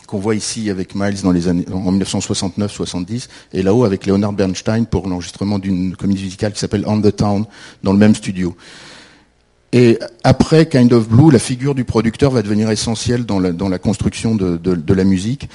qu'on 0.08 0.18
voit 0.18 0.34
ici 0.34 0.72
avec 0.72 0.96
Miles 0.96 1.22
dans 1.22 1.32
les 1.32 1.48
années, 1.48 1.66
en 1.72 1.94
1969-70, 1.94 3.28
et 3.54 3.62
là-haut 3.62 3.84
avec 3.84 4.08
Leonard 4.08 4.34
Bernstein 4.34 4.88
pour 4.88 5.08
l'enregistrement 5.08 5.60
d'une 5.60 5.96
comédie 5.96 6.24
musicale 6.24 6.54
qui 6.54 6.60
s'appelle 6.60 6.86
On 6.88 7.00
the 7.00 7.16
Town, 7.16 7.46
dans 7.84 7.94
le 7.94 8.00
même 8.00 8.16
studio. 8.16 8.58
Et 9.74 10.00
après 10.24 10.68
Kind 10.68 10.92
of 10.92 11.08
Blue, 11.08 11.32
la 11.32 11.38
figure 11.38 11.76
du 11.76 11.84
producteur 11.84 12.32
va 12.32 12.42
devenir 12.42 12.72
essentielle 12.72 13.26
dans 13.26 13.40
la, 13.40 13.78
construction 13.78 14.34
de, 14.34 14.94
la 14.94 15.04
musique. 15.04 15.50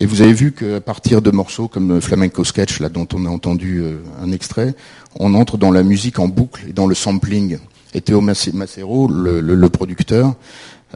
Et 0.00 0.06
vous 0.06 0.22
avez 0.22 0.32
vu 0.32 0.52
qu'à 0.52 0.80
partir 0.80 1.22
de 1.22 1.30
morceaux 1.30 1.68
comme 1.68 2.00
Flamenco 2.00 2.44
Sketch, 2.44 2.80
là, 2.80 2.88
dont 2.88 3.06
on 3.14 3.26
a 3.26 3.28
entendu 3.28 3.78
euh, 3.78 3.98
un 4.20 4.32
extrait, 4.32 4.74
on 5.18 5.34
entre 5.34 5.56
dans 5.56 5.70
la 5.70 5.82
musique 5.82 6.18
en 6.18 6.28
boucle 6.28 6.64
et 6.68 6.72
dans 6.72 6.86
le 6.86 6.94
sampling. 6.94 7.58
Et 7.94 8.00
Théo 8.00 8.20
Macero, 8.20 9.06
le 9.08 9.68
producteur, 9.68 10.34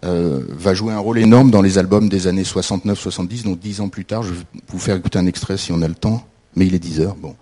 euh, 0.04 0.40
va 0.50 0.74
jouer 0.74 0.92
un 0.92 0.98
rôle 0.98 1.18
énorme 1.18 1.50
dans 1.50 1.62
les 1.62 1.78
albums 1.78 2.08
des 2.08 2.26
années 2.26 2.42
69-70, 2.42 3.44
donc 3.44 3.58
dix 3.58 3.80
ans 3.80 3.88
plus 3.88 4.04
tard. 4.04 4.22
Je 4.22 4.32
vais 4.32 4.40
vous 4.68 4.78
faire 4.78 4.96
écouter 4.96 5.18
un 5.18 5.26
extrait 5.26 5.56
si 5.56 5.72
on 5.72 5.82
a 5.82 5.88
le 5.88 5.94
temps, 5.94 6.24
mais 6.56 6.66
il 6.66 6.74
est 6.74 6.78
10 6.78 7.00
heures. 7.00 7.16
Bon. 7.16 7.34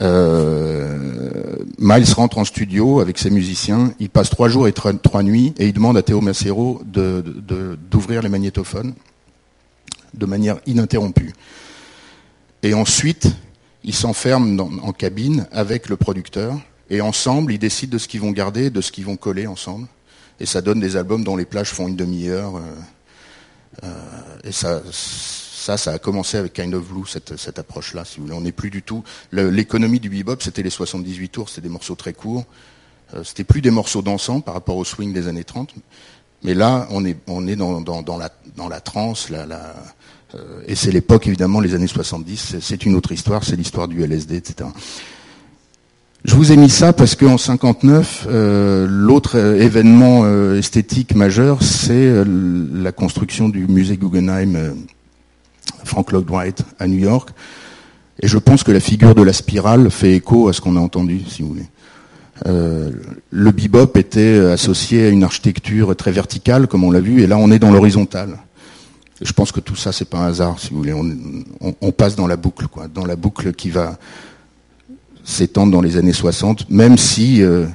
Euh, 0.00 1.56
Miles 1.78 2.12
rentre 2.14 2.38
en 2.38 2.44
studio 2.44 3.00
avec 3.00 3.18
ses 3.18 3.30
musiciens, 3.30 3.92
il 3.98 4.10
passe 4.10 4.30
trois 4.30 4.48
jours 4.48 4.68
et 4.68 4.72
trois, 4.72 5.22
nuits, 5.22 5.54
et 5.58 5.66
il 5.66 5.72
demande 5.72 5.96
à 5.96 6.02
Théo 6.02 6.20
Macero 6.20 6.82
d'ouvrir 6.84 8.22
les 8.22 8.28
magnétophones 8.28 8.92
de 10.16 10.26
manière 10.26 10.58
ininterrompue. 10.66 11.32
Et 12.62 12.74
ensuite, 12.74 13.28
ils 13.84 13.94
s'enferment 13.94 14.60
en 14.82 14.92
cabine 14.92 15.46
avec 15.52 15.88
le 15.88 15.96
producteur, 15.96 16.58
et 16.90 17.00
ensemble, 17.00 17.52
ils 17.52 17.58
décident 17.58 17.92
de 17.92 17.98
ce 17.98 18.08
qu'ils 18.08 18.20
vont 18.20 18.30
garder, 18.30 18.70
de 18.70 18.80
ce 18.80 18.92
qu'ils 18.92 19.04
vont 19.04 19.16
coller 19.16 19.46
ensemble 19.46 19.88
et 20.40 20.46
ça 20.46 20.60
donne 20.60 20.80
des 20.80 20.96
albums 20.96 21.24
dont 21.24 21.36
les 21.36 21.44
plages 21.44 21.70
font 21.70 21.88
une 21.88 21.96
demi-heure. 21.96 22.56
Euh, 22.56 22.60
euh, 23.84 24.38
et 24.44 24.52
ça, 24.52 24.82
ça, 24.92 25.92
a 25.92 25.98
commencé 25.98 26.36
avec 26.36 26.52
Kind 26.52 26.74
of 26.74 26.86
Blue, 26.86 27.06
cette, 27.06 27.36
cette 27.36 27.58
approche-là, 27.58 28.04
si 28.04 28.18
vous 28.18 28.26
voulez. 28.26 28.36
On 28.36 28.42
n'est 28.42 28.52
plus 28.52 28.70
du 28.70 28.82
tout. 28.82 29.02
L'économie 29.32 30.00
du 30.00 30.08
bebop, 30.08 30.36
c'était 30.40 30.62
les 30.62 30.70
78 30.70 31.28
tours, 31.28 31.48
c'était 31.48 31.62
des 31.62 31.68
morceaux 31.68 31.94
très 31.94 32.12
courts. 32.12 32.44
Euh, 33.14 33.24
c'était 33.24 33.44
plus 33.44 33.62
des 33.62 33.70
morceaux 33.70 34.02
dansants 34.02 34.40
par 34.40 34.54
rapport 34.54 34.76
au 34.76 34.84
swing 34.84 35.12
des 35.12 35.28
années 35.28 35.44
30. 35.44 35.74
Mais 36.42 36.54
là, 36.54 36.86
on 36.90 37.04
est, 37.04 37.16
on 37.26 37.46
est 37.46 37.56
dans, 37.56 37.80
dans, 37.80 38.18
la, 38.18 38.30
dans 38.56 38.68
la 38.68 38.80
trance, 38.80 39.30
et 40.66 40.74
c'est 40.74 40.90
l'époque, 40.90 41.26
évidemment, 41.26 41.60
les 41.60 41.74
années 41.74 41.86
70. 41.86 42.56
C'est 42.60 42.84
une 42.84 42.94
autre 42.94 43.12
histoire, 43.12 43.44
c'est 43.44 43.56
l'histoire 43.56 43.88
du 43.88 44.02
LSD, 44.02 44.36
etc. 44.36 44.68
Je 46.26 46.34
vous 46.34 46.50
ai 46.50 46.56
mis 46.56 46.68
ça 46.68 46.92
parce 46.92 47.14
qu'en 47.14 47.38
59, 47.38 48.26
euh, 48.28 48.84
l'autre 48.90 49.38
euh, 49.38 49.60
événement 49.60 50.22
euh, 50.24 50.58
esthétique 50.58 51.14
majeur, 51.14 51.62
c'est 51.62 52.24
la 52.26 52.90
construction 52.90 53.48
du 53.48 53.68
musée 53.68 53.96
Guggenheim 53.96 54.74
Frank 55.84 56.10
Lloyd 56.10 56.28
Wright 56.28 56.64
à 56.80 56.88
New 56.88 56.98
York. 56.98 57.30
Et 58.20 58.26
je 58.26 58.38
pense 58.38 58.64
que 58.64 58.72
la 58.72 58.80
figure 58.80 59.14
de 59.14 59.22
la 59.22 59.32
spirale 59.32 59.88
fait 59.88 60.14
écho 60.14 60.48
à 60.48 60.52
ce 60.52 60.60
qu'on 60.60 60.74
a 60.76 60.80
entendu, 60.80 61.20
si 61.28 61.42
vous 61.42 61.48
voulez. 61.50 61.68
le 63.30 63.50
bebop 63.52 63.96
était 63.96 64.38
associé 64.38 65.06
à 65.06 65.08
une 65.10 65.22
architecture 65.22 65.94
très 65.94 66.10
verticale, 66.10 66.66
comme 66.66 66.82
on 66.82 66.90
l'a 66.90 67.00
vu, 67.00 67.22
et 67.22 67.28
là 67.28 67.38
on 67.38 67.52
est 67.52 67.60
dans 67.60 67.70
l'horizontale. 67.70 68.38
Je 69.20 69.32
pense 69.32 69.50
que 69.50 69.60
tout 69.60 69.76
ça, 69.76 69.92
c'est 69.92 70.04
pas 70.04 70.18
un 70.18 70.26
hasard, 70.26 70.58
si 70.58 70.70
vous 70.70 70.78
voulez. 70.78 70.94
On, 71.80 71.92
passe 71.92 72.16
dans 72.16 72.26
la 72.26 72.36
boucle, 72.36 72.68
quoi, 72.68 72.86
dans 72.88 73.06
la 73.06 73.16
boucle 73.16 73.52
qui 73.52 73.70
va 73.70 73.98
s'étendent 75.24 75.72
dans 75.72 75.80
les 75.80 75.96
années 75.96 76.12
60, 76.12 76.70
même 76.70 76.96
si 76.96 77.42
euh, 77.42 77.66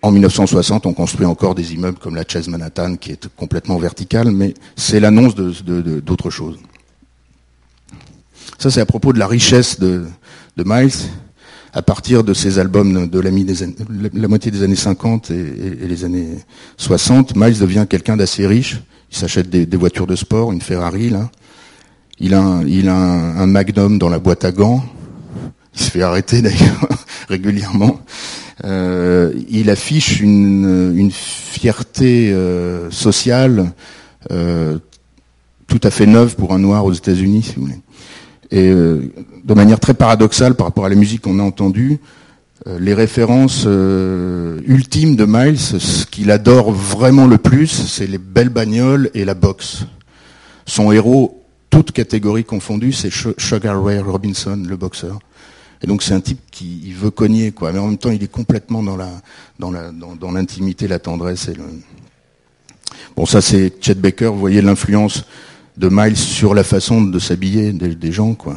en 0.00 0.10
1960 0.10 0.86
on 0.86 0.94
construit 0.94 1.26
encore 1.26 1.54
des 1.54 1.74
immeubles 1.74 1.98
comme 1.98 2.14
la 2.14 2.24
Chase 2.26 2.48
Manhattan 2.48 2.96
qui 2.96 3.12
est 3.12 3.28
complètement 3.36 3.76
verticale, 3.76 4.30
mais 4.30 4.54
c'est 4.76 4.98
l'annonce 4.98 5.34
d'autre 5.34 6.30
chose. 6.30 6.58
Ça 8.58 8.70
c'est 8.70 8.80
à 8.80 8.86
propos 8.86 9.12
de 9.12 9.18
la 9.18 9.26
richesse 9.26 9.78
de, 9.78 10.06
Miles 10.56 10.90
à 11.74 11.82
partir 11.82 12.24
de 12.24 12.32
ses 12.32 12.58
albums 12.58 13.08
de 13.10 13.20
la 13.20 14.28
moitié 14.28 14.50
des 14.50 14.62
années 14.62 14.74
50 14.74 15.30
et, 15.30 15.34
les 15.86 16.04
années 16.04 16.38
60, 16.78 17.36
Miles 17.36 17.58
devient 17.58 17.86
quelqu'un 17.88 18.16
d'assez 18.16 18.46
riche. 18.46 18.80
Il 19.10 19.16
s'achète 19.16 19.48
des, 19.48 19.76
voitures 19.76 20.06
de 20.06 20.16
sport, 20.16 20.52
une 20.52 20.60
Ferrari 20.60 21.10
là. 21.10 21.30
Il 22.18 22.32
a, 22.32 22.40
un, 22.40 22.66
il 22.66 22.88
a 22.88 22.94
un, 22.94 23.46
Magnum 23.46 23.98
dans 23.98 24.08
la 24.08 24.18
boîte 24.18 24.44
à 24.44 24.52
gants. 24.52 24.82
Il 25.74 25.80
se 25.80 25.90
fait 25.90 26.02
arrêter 26.02 26.42
d'ailleurs 26.42 26.88
régulièrement. 27.28 28.00
Euh, 28.64 29.34
il 29.50 29.68
affiche 29.68 30.20
une, 30.20 31.10
fierté 31.10 32.32
euh, 32.32 32.90
sociale 32.90 33.72
euh, 34.30 34.78
tout 35.66 35.80
à 35.82 35.90
fait 35.90 36.06
neuve 36.06 36.36
pour 36.36 36.54
un 36.54 36.58
noir 36.58 36.84
aux 36.84 36.92
États-Unis, 36.92 37.42
si 37.42 37.54
vous 37.56 37.62
voulez. 37.62 37.80
Et 38.50 38.70
de 38.70 39.54
manière 39.54 39.80
très 39.80 39.94
paradoxale 39.94 40.54
par 40.54 40.68
rapport 40.68 40.84
à 40.84 40.88
la 40.88 40.94
musique 40.94 41.22
qu'on 41.22 41.40
a 41.40 41.42
entendue, 41.42 41.98
les 42.64 42.94
références 42.94 43.64
ultimes 43.64 45.14
de 45.14 45.26
Miles, 45.26 45.58
ce 45.58 46.06
qu'il 46.06 46.30
adore 46.30 46.72
vraiment 46.72 47.26
le 47.26 47.38
plus, 47.38 47.68
c'est 47.68 48.06
les 48.06 48.18
belles 48.18 48.48
bagnoles 48.48 49.10
et 49.14 49.24
la 49.24 49.34
boxe. 49.34 49.84
Son 50.64 50.90
héros, 50.90 51.44
toutes 51.70 51.92
catégories 51.92 52.44
confondues, 52.44 52.92
c'est 52.92 53.10
Sugar 53.38 53.84
Ray 53.84 53.98
Robinson, 53.98 54.62
le 54.66 54.76
boxeur. 54.76 55.18
Et 55.82 55.86
donc 55.86 56.02
c'est 56.02 56.14
un 56.14 56.20
type 56.20 56.40
qui 56.50 56.92
veut 56.92 57.10
cogner, 57.10 57.52
quoi. 57.52 57.72
Mais 57.72 57.78
en 57.78 57.88
même 57.88 57.98
temps, 57.98 58.10
il 58.10 58.22
est 58.22 58.30
complètement 58.30 58.82
dans 58.82 58.96
la 58.96 59.10
dans 59.58 59.70
la 59.70 59.90
dans, 59.92 60.32
l'intimité, 60.32 60.88
la 60.88 60.98
tendresse 60.98 61.48
et 61.48 61.54
le. 61.54 61.64
Bon, 63.14 63.26
ça 63.26 63.40
c'est 63.40 63.74
Chet 63.80 63.94
Baker. 63.94 64.26
Vous 64.26 64.38
voyez 64.38 64.62
l'influence 64.62 65.24
de 65.76 65.88
Miles 65.90 66.16
sur 66.16 66.54
la 66.54 66.64
façon 66.64 67.02
de 67.02 67.18
s'habiller 67.18 67.72
des, 67.72 68.12
gens, 68.12 68.34
quoi. 68.34 68.56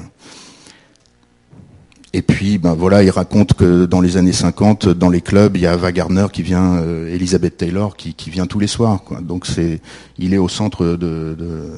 Et 2.12 2.22
puis, 2.24 2.58
ben 2.58 2.74
voilà, 2.74 3.04
il 3.04 3.12
raconte 3.12 3.54
que 3.54 3.86
dans 3.86 4.02
les 4.02 4.18
années 4.18 4.34
50, 4.34 4.88
dans 4.90 5.10
les 5.10 5.22
clubs, 5.22 5.56
il 5.56 5.62
y 5.62 5.68
a 5.68 5.74
Ava 5.74 5.92
Gardner 5.92 6.26
qui 6.34 6.42
vient, 6.42 6.78
euh, 6.78 7.14
Elizabeth 7.14 7.58
Taylor 7.58 7.96
qui, 7.96 8.16
qui, 8.16 8.32
vient 8.32 8.48
tous 8.48 8.60
les 8.60 8.68
soirs. 8.68 9.04
Quoi. 9.04 9.22
Donc 9.22 9.46
c'est, 9.46 9.80
il 10.18 10.34
est 10.34 10.40
au 10.40 10.50
centre 10.50 10.86
de, 10.86 11.36
de, 11.38 11.70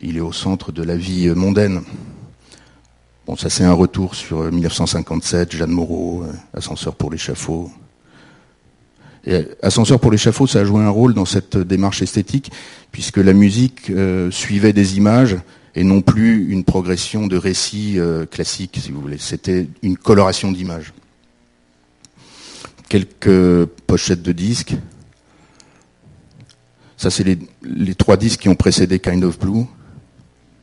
il 0.00 0.16
est 0.16 0.20
au 0.20 0.32
centre 0.32 0.72
de 0.72 0.82
la 0.82 0.96
vie 0.96 1.28
mondaine. 1.28 1.82
Bon, 3.28 3.36
ça 3.36 3.50
c'est 3.50 3.64
un 3.64 3.74
retour 3.74 4.14
sur 4.14 4.50
1957, 4.50 5.52
euh, 5.54 5.58
Jeanne 5.58 5.70
Moreau, 5.70 6.24
euh, 6.24 6.32
Ascenseur 6.54 6.94
pour 6.94 7.10
l'échafaud. 7.10 7.70
Et 9.26 9.46
Ascenseur 9.62 10.00
pour 10.00 10.10
l'échafaud, 10.10 10.46
ça 10.46 10.60
a 10.60 10.64
joué 10.64 10.82
un 10.82 10.88
rôle 10.88 11.12
dans 11.12 11.26
cette 11.26 11.58
démarche 11.58 12.00
esthétique, 12.00 12.50
puisque 12.90 13.18
la 13.18 13.34
musique 13.34 13.90
euh, 13.90 14.30
suivait 14.30 14.72
des 14.72 14.96
images 14.96 15.36
et 15.78 15.84
non 15.84 16.02
plus 16.02 16.50
une 16.50 16.64
progression 16.64 17.28
de 17.28 17.36
récits 17.36 18.00
classiques, 18.32 18.80
si 18.82 18.90
vous 18.90 19.00
voulez. 19.00 19.18
C'était 19.18 19.68
une 19.82 19.96
coloration 19.96 20.50
d'images. 20.50 20.92
Quelques 22.88 23.64
pochettes 23.86 24.22
de 24.22 24.32
disques. 24.32 24.74
Ça, 26.96 27.10
c'est 27.10 27.22
les, 27.22 27.94
trois 27.94 28.16
disques 28.16 28.40
qui 28.40 28.48
ont 28.48 28.56
précédé 28.56 28.98
Kind 28.98 29.22
of 29.22 29.38
Blue. 29.38 29.66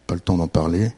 Pas 0.06 0.16
le 0.16 0.20
temps 0.20 0.36
d'en 0.36 0.50
parler. 0.50 0.92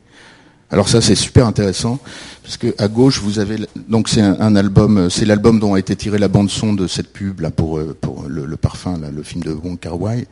Alors 0.71 0.89
ça, 0.89 0.99
c'est 0.99 1.13
super 1.13 1.45
intéressant 1.45 1.99
parce 2.41 2.57
que 2.57 2.73
à 2.79 2.87
gauche, 2.87 3.21
vous 3.21 3.37
avez 3.37 3.57
donc 3.87 4.09
c'est 4.09 4.21
un, 4.21 4.55
album, 4.55 5.11
c'est 5.11 5.25
l'album 5.25 5.59
dont 5.59 5.75
a 5.75 5.79
été 5.79 5.95
tiré 5.95 6.17
la 6.17 6.27
bande 6.27 6.49
son 6.49 6.73
de 6.73 6.87
cette 6.87 7.13
pub 7.13 7.39
là 7.39 7.51
pour 7.51 7.79
pour 8.01 8.23
le, 8.27 8.57
parfum, 8.57 8.97
là, 8.97 9.11
le 9.11 9.21
film 9.21 9.43
de 9.43 9.51
Wong 9.51 9.79
Kar 9.79 10.01
Wai. 10.01 10.27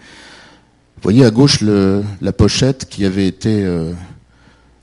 Vous 0.98 1.02
voyez 1.04 1.26
à 1.26 1.32
gauche 1.32 1.62
la 1.62 2.34
pochette 2.34 2.88
qui 2.90 3.06
avait 3.06 3.28
été 3.28 3.64
euh, 3.64 3.94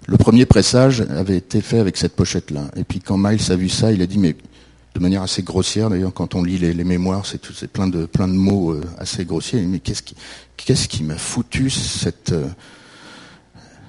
le 0.07 0.17
premier 0.17 0.47
pressage 0.47 1.01
avait 1.11 1.37
été 1.37 1.61
fait 1.61 1.79
avec 1.79 1.97
cette 1.97 2.15
pochette 2.15 2.51
là. 2.51 2.71
Et 2.77 2.85
puis 2.85 3.01
quand 3.01 3.17
Miles 3.17 3.51
a 3.51 3.57
vu 3.57 3.69
ça, 3.69 3.93
il 3.93 4.03
a 4.03 4.07
dit 4.07 4.19
mais 4.19 4.37
de 4.95 5.01
manière 5.01 5.23
assez 5.23 5.43
grossière 5.43 5.91
d'ailleurs 5.91 6.13
quand 6.13 6.35
on 6.35 6.43
lit 6.43 6.59
les, 6.59 6.85
mémoires 6.85 7.25
c'est 7.27 7.69
plein 7.69 7.89
de 7.89 8.07
plein 8.07 8.29
de 8.29 8.35
mots 8.35 8.73
euh, 8.73 8.83
assez 8.99 9.25
grossiers. 9.25 9.63
Mais 9.63 9.79
qu'est-ce 9.81 10.03
qui 10.03 10.15
qu'est-ce 10.57 10.87
qui 10.87 11.03
m'a 11.03 11.17
foutu 11.17 11.71
cette 11.71 12.33
euh, 12.33 12.47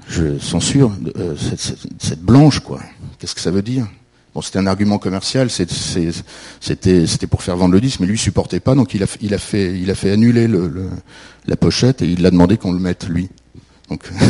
je 0.07 0.37
censure 0.37 0.91
cette, 1.37 1.77
cette, 1.99 2.21
blanche 2.21 2.59
quoi. 2.59 2.81
Qu'est-ce 3.19 3.35
que 3.35 3.41
ça 3.41 3.51
veut 3.51 3.61
dire? 3.61 3.87
Bon 4.33 4.41
c'était 4.41 4.59
un 4.59 4.67
argument 4.67 4.97
commercial 4.97 5.49
c'était 5.49 7.27
pour 7.29 7.43
faire 7.43 7.57
vendre 7.57 7.73
le 7.73 7.81
disque 7.81 7.99
mais 7.99 8.07
lui 8.07 8.17
supportait 8.17 8.59
pas 8.59 8.75
donc 8.75 8.93
il 8.93 9.03
a 9.03 9.07
il 9.21 9.33
a 9.33 9.37
fait 9.37 9.79
il 9.79 9.89
a 9.91 9.95
fait 9.95 10.11
annuler 10.11 10.47
le, 10.47 10.89
la 11.45 11.55
pochette 11.55 12.01
et 12.01 12.05
il 12.05 12.25
a 12.25 12.31
demandé 12.31 12.57
qu'on 12.57 12.71
le 12.71 12.79
mette 12.79 13.07
lui 13.07 13.29
donc 13.89 14.09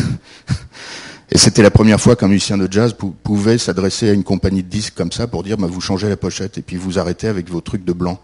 Et 1.33 1.39
c'était 1.39 1.63
la 1.63 1.71
première 1.71 1.99
fois 1.99 2.15
qu'un 2.15 2.27
musicien 2.27 2.59
de 2.59 2.71
jazz 2.71 2.95
pouvait 3.23 3.57
s'adresser 3.57 4.07
à 4.07 4.13
une 4.13 4.23
compagnie 4.23 4.61
de 4.61 4.69
disques 4.69 4.93
comme 4.93 5.11
ça 5.11 5.25
pour 5.25 5.41
dire 5.41 5.57
bah, 5.57 5.65
vous 5.65 5.81
changez 5.81 6.07
la 6.07 6.15
pochette 6.15 6.59
et 6.59 6.61
puis 6.61 6.75
vous 6.75 6.99
arrêtez 6.99 7.27
avec 7.27 7.49
vos 7.49 7.59
trucs 7.59 7.83
de 7.83 7.91
blanc. 7.91 8.19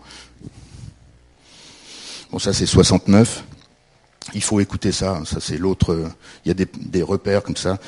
Bon, 2.32 2.38
ça 2.38 2.54
c'est 2.54 2.68
69. 2.68 3.44
Il 4.36 4.44
faut 4.44 4.60
écouter 4.60 4.92
ça. 4.92 5.24
Ça 5.26 5.40
c'est 5.40 5.58
l'autre. 5.58 6.12
Il 6.46 6.50
y 6.50 6.52
a 6.52 6.54
des, 6.54 7.02
repères 7.02 7.42
comme 7.42 7.58
ça. 7.58 7.80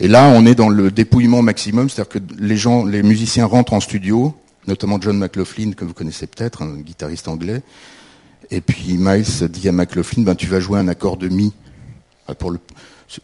Et 0.00 0.08
là, 0.08 0.32
on 0.34 0.46
est 0.46 0.54
dans 0.54 0.70
le 0.70 0.90
dépouillement 0.90 1.42
maximum, 1.42 1.90
c'est-à-dire 1.90 2.08
que 2.08 2.18
les 2.38 2.56
gens, 2.56 2.86
les 2.86 3.02
musiciens 3.02 3.44
rentrent 3.44 3.74
en 3.74 3.80
studio, 3.80 4.34
notamment 4.66 4.98
John 4.98 5.18
McLaughlin 5.18 5.72
que 5.72 5.84
vous 5.84 5.92
connaissez 5.92 6.26
peut-être, 6.26 6.62
un 6.62 6.78
guitariste 6.78 7.28
anglais. 7.28 7.62
Et 8.50 8.62
puis 8.62 8.96
Miles 8.96 9.48
dit 9.50 9.68
à 9.68 9.72
McLaughlin, 9.72 10.22
ben 10.22 10.34
tu 10.34 10.46
vas 10.46 10.58
jouer 10.58 10.78
un 10.78 10.88
accord 10.88 11.18
de 11.18 11.28
mi. 11.28 11.52
Ah, 12.26 12.32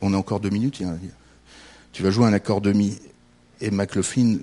on 0.02 0.12
a 0.12 0.16
encore 0.18 0.40
deux 0.40 0.50
minutes. 0.50 0.82
A, 0.82 0.94
tu 1.92 2.02
vas 2.02 2.10
jouer 2.10 2.26
un 2.26 2.34
accord 2.34 2.60
de 2.60 2.72
mi. 2.72 2.98
Et 3.62 3.70
McLaughlin, 3.70 4.36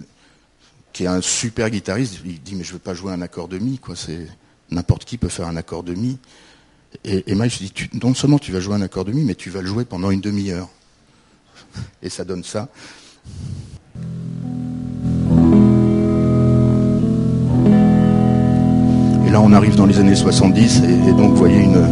qui 0.92 1.04
est 1.04 1.08
un 1.08 1.22
super 1.22 1.70
guitariste, 1.70 2.20
il 2.26 2.42
dit 2.42 2.56
mais 2.56 2.64
je 2.64 2.74
veux 2.74 2.80
pas 2.80 2.96
jouer 2.96 3.14
un 3.14 3.22
accord 3.22 3.48
de 3.48 3.60
mi, 3.60 3.78
quoi. 3.78 3.96
C'est 3.96 4.28
n'importe 4.72 5.06
qui 5.06 5.20
peut 5.20 5.30
faire 5.30 5.48
un 5.48 5.56
accord 5.56 5.84
de 5.84 5.94
mi. 5.94 6.18
Et, 7.04 7.36
Mike 7.36 7.60
dit 7.60 7.90
non 8.02 8.16
seulement 8.16 8.40
tu 8.40 8.52
vas 8.52 8.60
jouer 8.60 8.76
un 8.76 8.82
accord 8.82 9.06
de 9.06 9.12
mi, 9.12 9.24
mais 9.24 9.36
tu 9.36 9.52
vas 9.52 9.62
le 9.62 9.68
jouer 9.68 9.86
pendant 9.86 10.10
une 10.10 10.22
demi-heure. 10.22 10.70
Et 12.02 12.10
ça 12.10 12.24
donne 12.24 12.44
ça. 12.44 12.68
Et 19.26 19.32
là, 19.32 19.42
on 19.42 19.54
arrive 19.54 19.76
dans 19.76 19.86
les 19.86 20.00
années 20.00 20.16
70, 20.16 20.84
et, 20.84 21.12
donc 21.14 21.32
vous 21.32 21.38
voyez 21.38 21.64
une. 21.64 21.86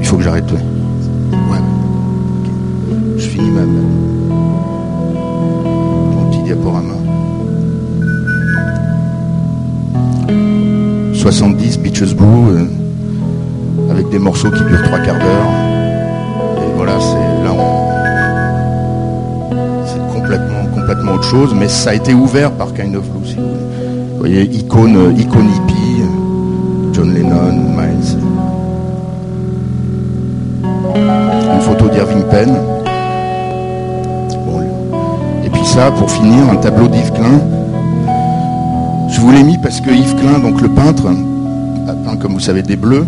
Il 0.00 0.06
faut 0.06 0.16
que 0.16 0.22
j'arrête. 0.22 0.50
Ouais. 0.50 1.58
Je 3.16 3.28
finis 3.28 3.50
ma. 3.50 3.62
70 11.22 11.78
Beaches 11.78 12.14
Brew 12.16 12.50
euh, 12.50 12.66
avec 13.92 14.08
des 14.10 14.18
morceaux 14.18 14.50
qui 14.50 14.64
durent 14.64 14.82
trois 14.82 14.98
quarts 14.98 15.20
d'heure. 15.20 15.71
Autre 21.08 21.24
chose, 21.24 21.54
mais 21.54 21.68
ça 21.68 21.90
a 21.90 21.94
été 21.94 22.14
ouvert 22.14 22.52
par 22.52 22.72
Kind 22.74 22.94
of 22.96 23.08
Blue. 23.08 23.34
vous, 23.36 24.18
voyez, 24.18 24.42
icône, 24.44 25.14
icône 25.18 25.48
hippie, 25.48 26.02
John 26.92 27.12
Lennon, 27.14 27.52
Miles. 27.76 28.18
Une 31.54 31.60
photo 31.60 31.88
d'Irving 31.88 32.22
Penn. 32.30 32.56
Et 35.44 35.50
puis 35.50 35.64
ça, 35.64 35.90
pour 35.90 36.10
finir, 36.10 36.48
un 36.50 36.56
tableau 36.56 36.88
d'Yves 36.88 37.12
Klein 37.12 37.40
je 39.12 39.20
vous 39.20 39.30
l'ai 39.30 39.42
mis 39.42 39.58
parce 39.58 39.80
que 39.80 39.90
Yves 39.90 40.16
Klein, 40.16 40.38
donc 40.38 40.60
le 40.62 40.70
peintre, 40.70 41.04
a 41.86 41.92
peint, 41.92 42.16
comme 42.16 42.32
vous 42.32 42.40
savez, 42.40 42.62
des 42.62 42.76
bleus, 42.76 43.06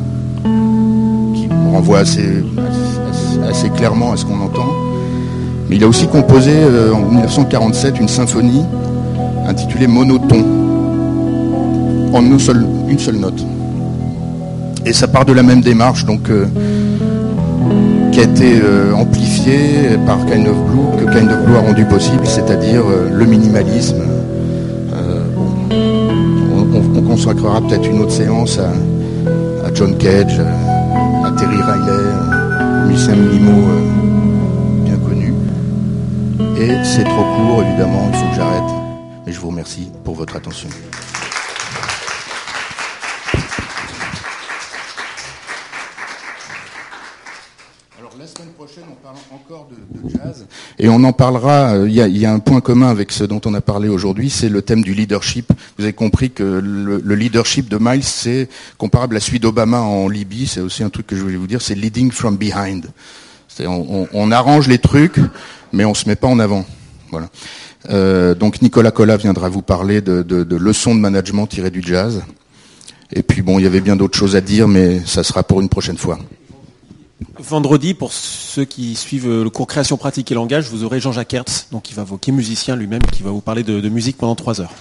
qui 1.34 1.48
renvoient 1.72 2.00
assez, 2.00 2.44
assez, 3.48 3.70
clairement 3.70 4.12
à 4.12 4.16
ce 4.16 4.26
qu'on 4.26 4.40
entend. 4.40 4.68
Il 5.74 5.82
a 5.82 5.88
aussi 5.88 6.06
composé 6.06 6.52
euh, 6.54 6.94
en 6.94 7.00
1947 7.00 7.98
une 7.98 8.06
symphonie 8.06 8.64
intitulée 9.44 9.88
Monoton, 9.88 10.44
en 12.12 12.22
une 12.24 12.38
seule, 12.38 12.64
note. 13.16 13.44
Et 14.86 14.92
ça 14.92 15.08
part 15.08 15.24
de 15.24 15.32
la 15.32 15.42
même 15.42 15.62
démarche, 15.62 16.04
donc 16.04 16.30
euh, 16.30 16.46
qui 18.12 18.20
a 18.20 18.22
été 18.22 18.60
euh, 18.62 18.94
amplifiée 18.94 19.98
par 20.06 20.24
Kind 20.26 20.46
of 20.46 20.56
Blue, 20.58 20.96
que 20.96 21.12
Kind 21.12 21.28
of 21.28 21.44
Blue 21.44 21.56
a 21.56 21.60
rendu 21.62 21.84
possible, 21.86 22.24
c'est-à-dire 22.24 22.84
le 23.12 23.24
minimalisme, 23.26 24.02
on, 26.96 27.02
consacrera 27.02 27.60
peut-être 27.60 27.88
une 27.88 28.00
autre 28.00 28.12
séance 28.12 28.58
à, 28.58 28.72
John 29.74 29.96
Cage, 29.96 30.40
à 30.40 31.30
Terry 31.32 31.56
Riley, 31.56 32.02
bien 32.88 33.06
connu. 33.06 33.93
Et 36.56 36.84
c'est 36.84 37.04
trop 37.04 37.24
court, 37.36 37.62
évidemment, 37.66 38.10
il 38.12 38.18
faut 38.18 38.28
que 38.30 38.36
j'arrête. 38.36 38.74
Mais 39.26 39.32
je 39.32 39.40
vous 39.40 39.48
remercie 39.48 39.88
pour 40.04 40.14
votre 40.14 40.36
attention. 40.36 40.68
encore 49.32 49.68
de, 49.70 50.08
jazz. 50.08 50.46
Et 50.78 50.88
on 50.88 51.02
en 51.04 51.12
parlera, 51.12 51.74
euh, 51.74 51.88
il 51.88 51.94
y, 51.94 52.26
a, 52.26 52.32
un 52.32 52.38
point 52.38 52.60
commun 52.60 52.88
avec 52.88 53.12
ce 53.12 53.24
dont 53.24 53.40
on 53.44 53.54
a 53.54 53.60
parlé 53.60 53.88
aujourd'hui, 53.88 54.30
c'est 54.30 54.48
le 54.48 54.62
thème 54.62 54.82
du 54.82 54.94
leadership. 54.94 55.52
Vous 55.78 55.84
avez 55.84 55.92
compris 55.92 56.30
que 56.30 56.42
le, 56.42 57.14
leadership 57.14 57.68
de 57.68 57.78
Miles, 57.80 58.04
c'est 58.04 58.48
comparable 58.78 59.16
à 59.16 59.20
celui 59.20 59.40
d'Obama 59.40 59.80
en 59.80 60.08
Libye, 60.08 60.46
c'est 60.46 60.60
aussi 60.60 60.82
un 60.82 60.90
truc 60.90 61.06
que 61.06 61.16
je 61.16 61.22
voulais 61.22 61.36
vous 61.36 61.46
dire, 61.46 61.62
c'est 61.62 61.74
leading 61.74 62.10
from 62.10 62.36
behind. 62.36 62.86
On, 63.60 64.08
on, 64.12 64.32
arrange 64.32 64.66
les 64.66 64.78
trucs, 64.78 65.20
mais 65.74 65.84
on 65.84 65.94
se 65.94 66.08
met 66.08 66.16
pas 66.16 66.28
en 66.28 66.38
avant. 66.38 66.64
Euh, 67.90 68.34
donc 68.34 68.62
Nicolas 68.62 68.90
Collat 68.90 69.16
viendra 69.16 69.48
vous 69.48 69.62
parler 69.62 70.00
de, 70.00 70.56
leçons 70.56 70.94
de 70.94 71.00
management 71.00 71.46
tirées 71.46 71.70
du 71.70 71.82
jazz. 71.82 72.22
Et 73.12 73.22
puis 73.22 73.42
bon, 73.42 73.58
il 73.58 73.62
y 73.62 73.66
avait 73.66 73.80
bien 73.80 73.96
d'autres 73.96 74.18
choses 74.18 74.34
à 74.36 74.40
dire, 74.40 74.66
mais 74.66 75.00
ça 75.04 75.22
sera 75.22 75.42
pour 75.42 75.60
une 75.60 75.68
prochaine 75.68 75.98
fois. 75.98 76.18
Vendredi, 77.38 77.94
pour 77.94 78.12
ceux 78.12 78.64
qui 78.64 78.96
suivent 78.96 79.28
le 79.28 79.50
cours 79.50 79.66
création 79.66 79.96
pratique 79.96 80.32
et 80.32 80.34
langage, 80.34 80.68
vous 80.68 80.84
aurez 80.84 81.00
Jean-Jacques 81.00 81.34
Hertz, 81.34 81.68
qui 81.82 81.94
va, 81.94 82.04
musicien 82.28 82.74
lui-même, 82.76 83.02
qui 83.12 83.22
va 83.22 83.30
vous 83.30 83.40
parler 83.40 83.62
de 83.62 83.88
musique 83.88 84.16
pendant 84.16 84.34
trois 84.34 84.60
heures. 84.60 84.72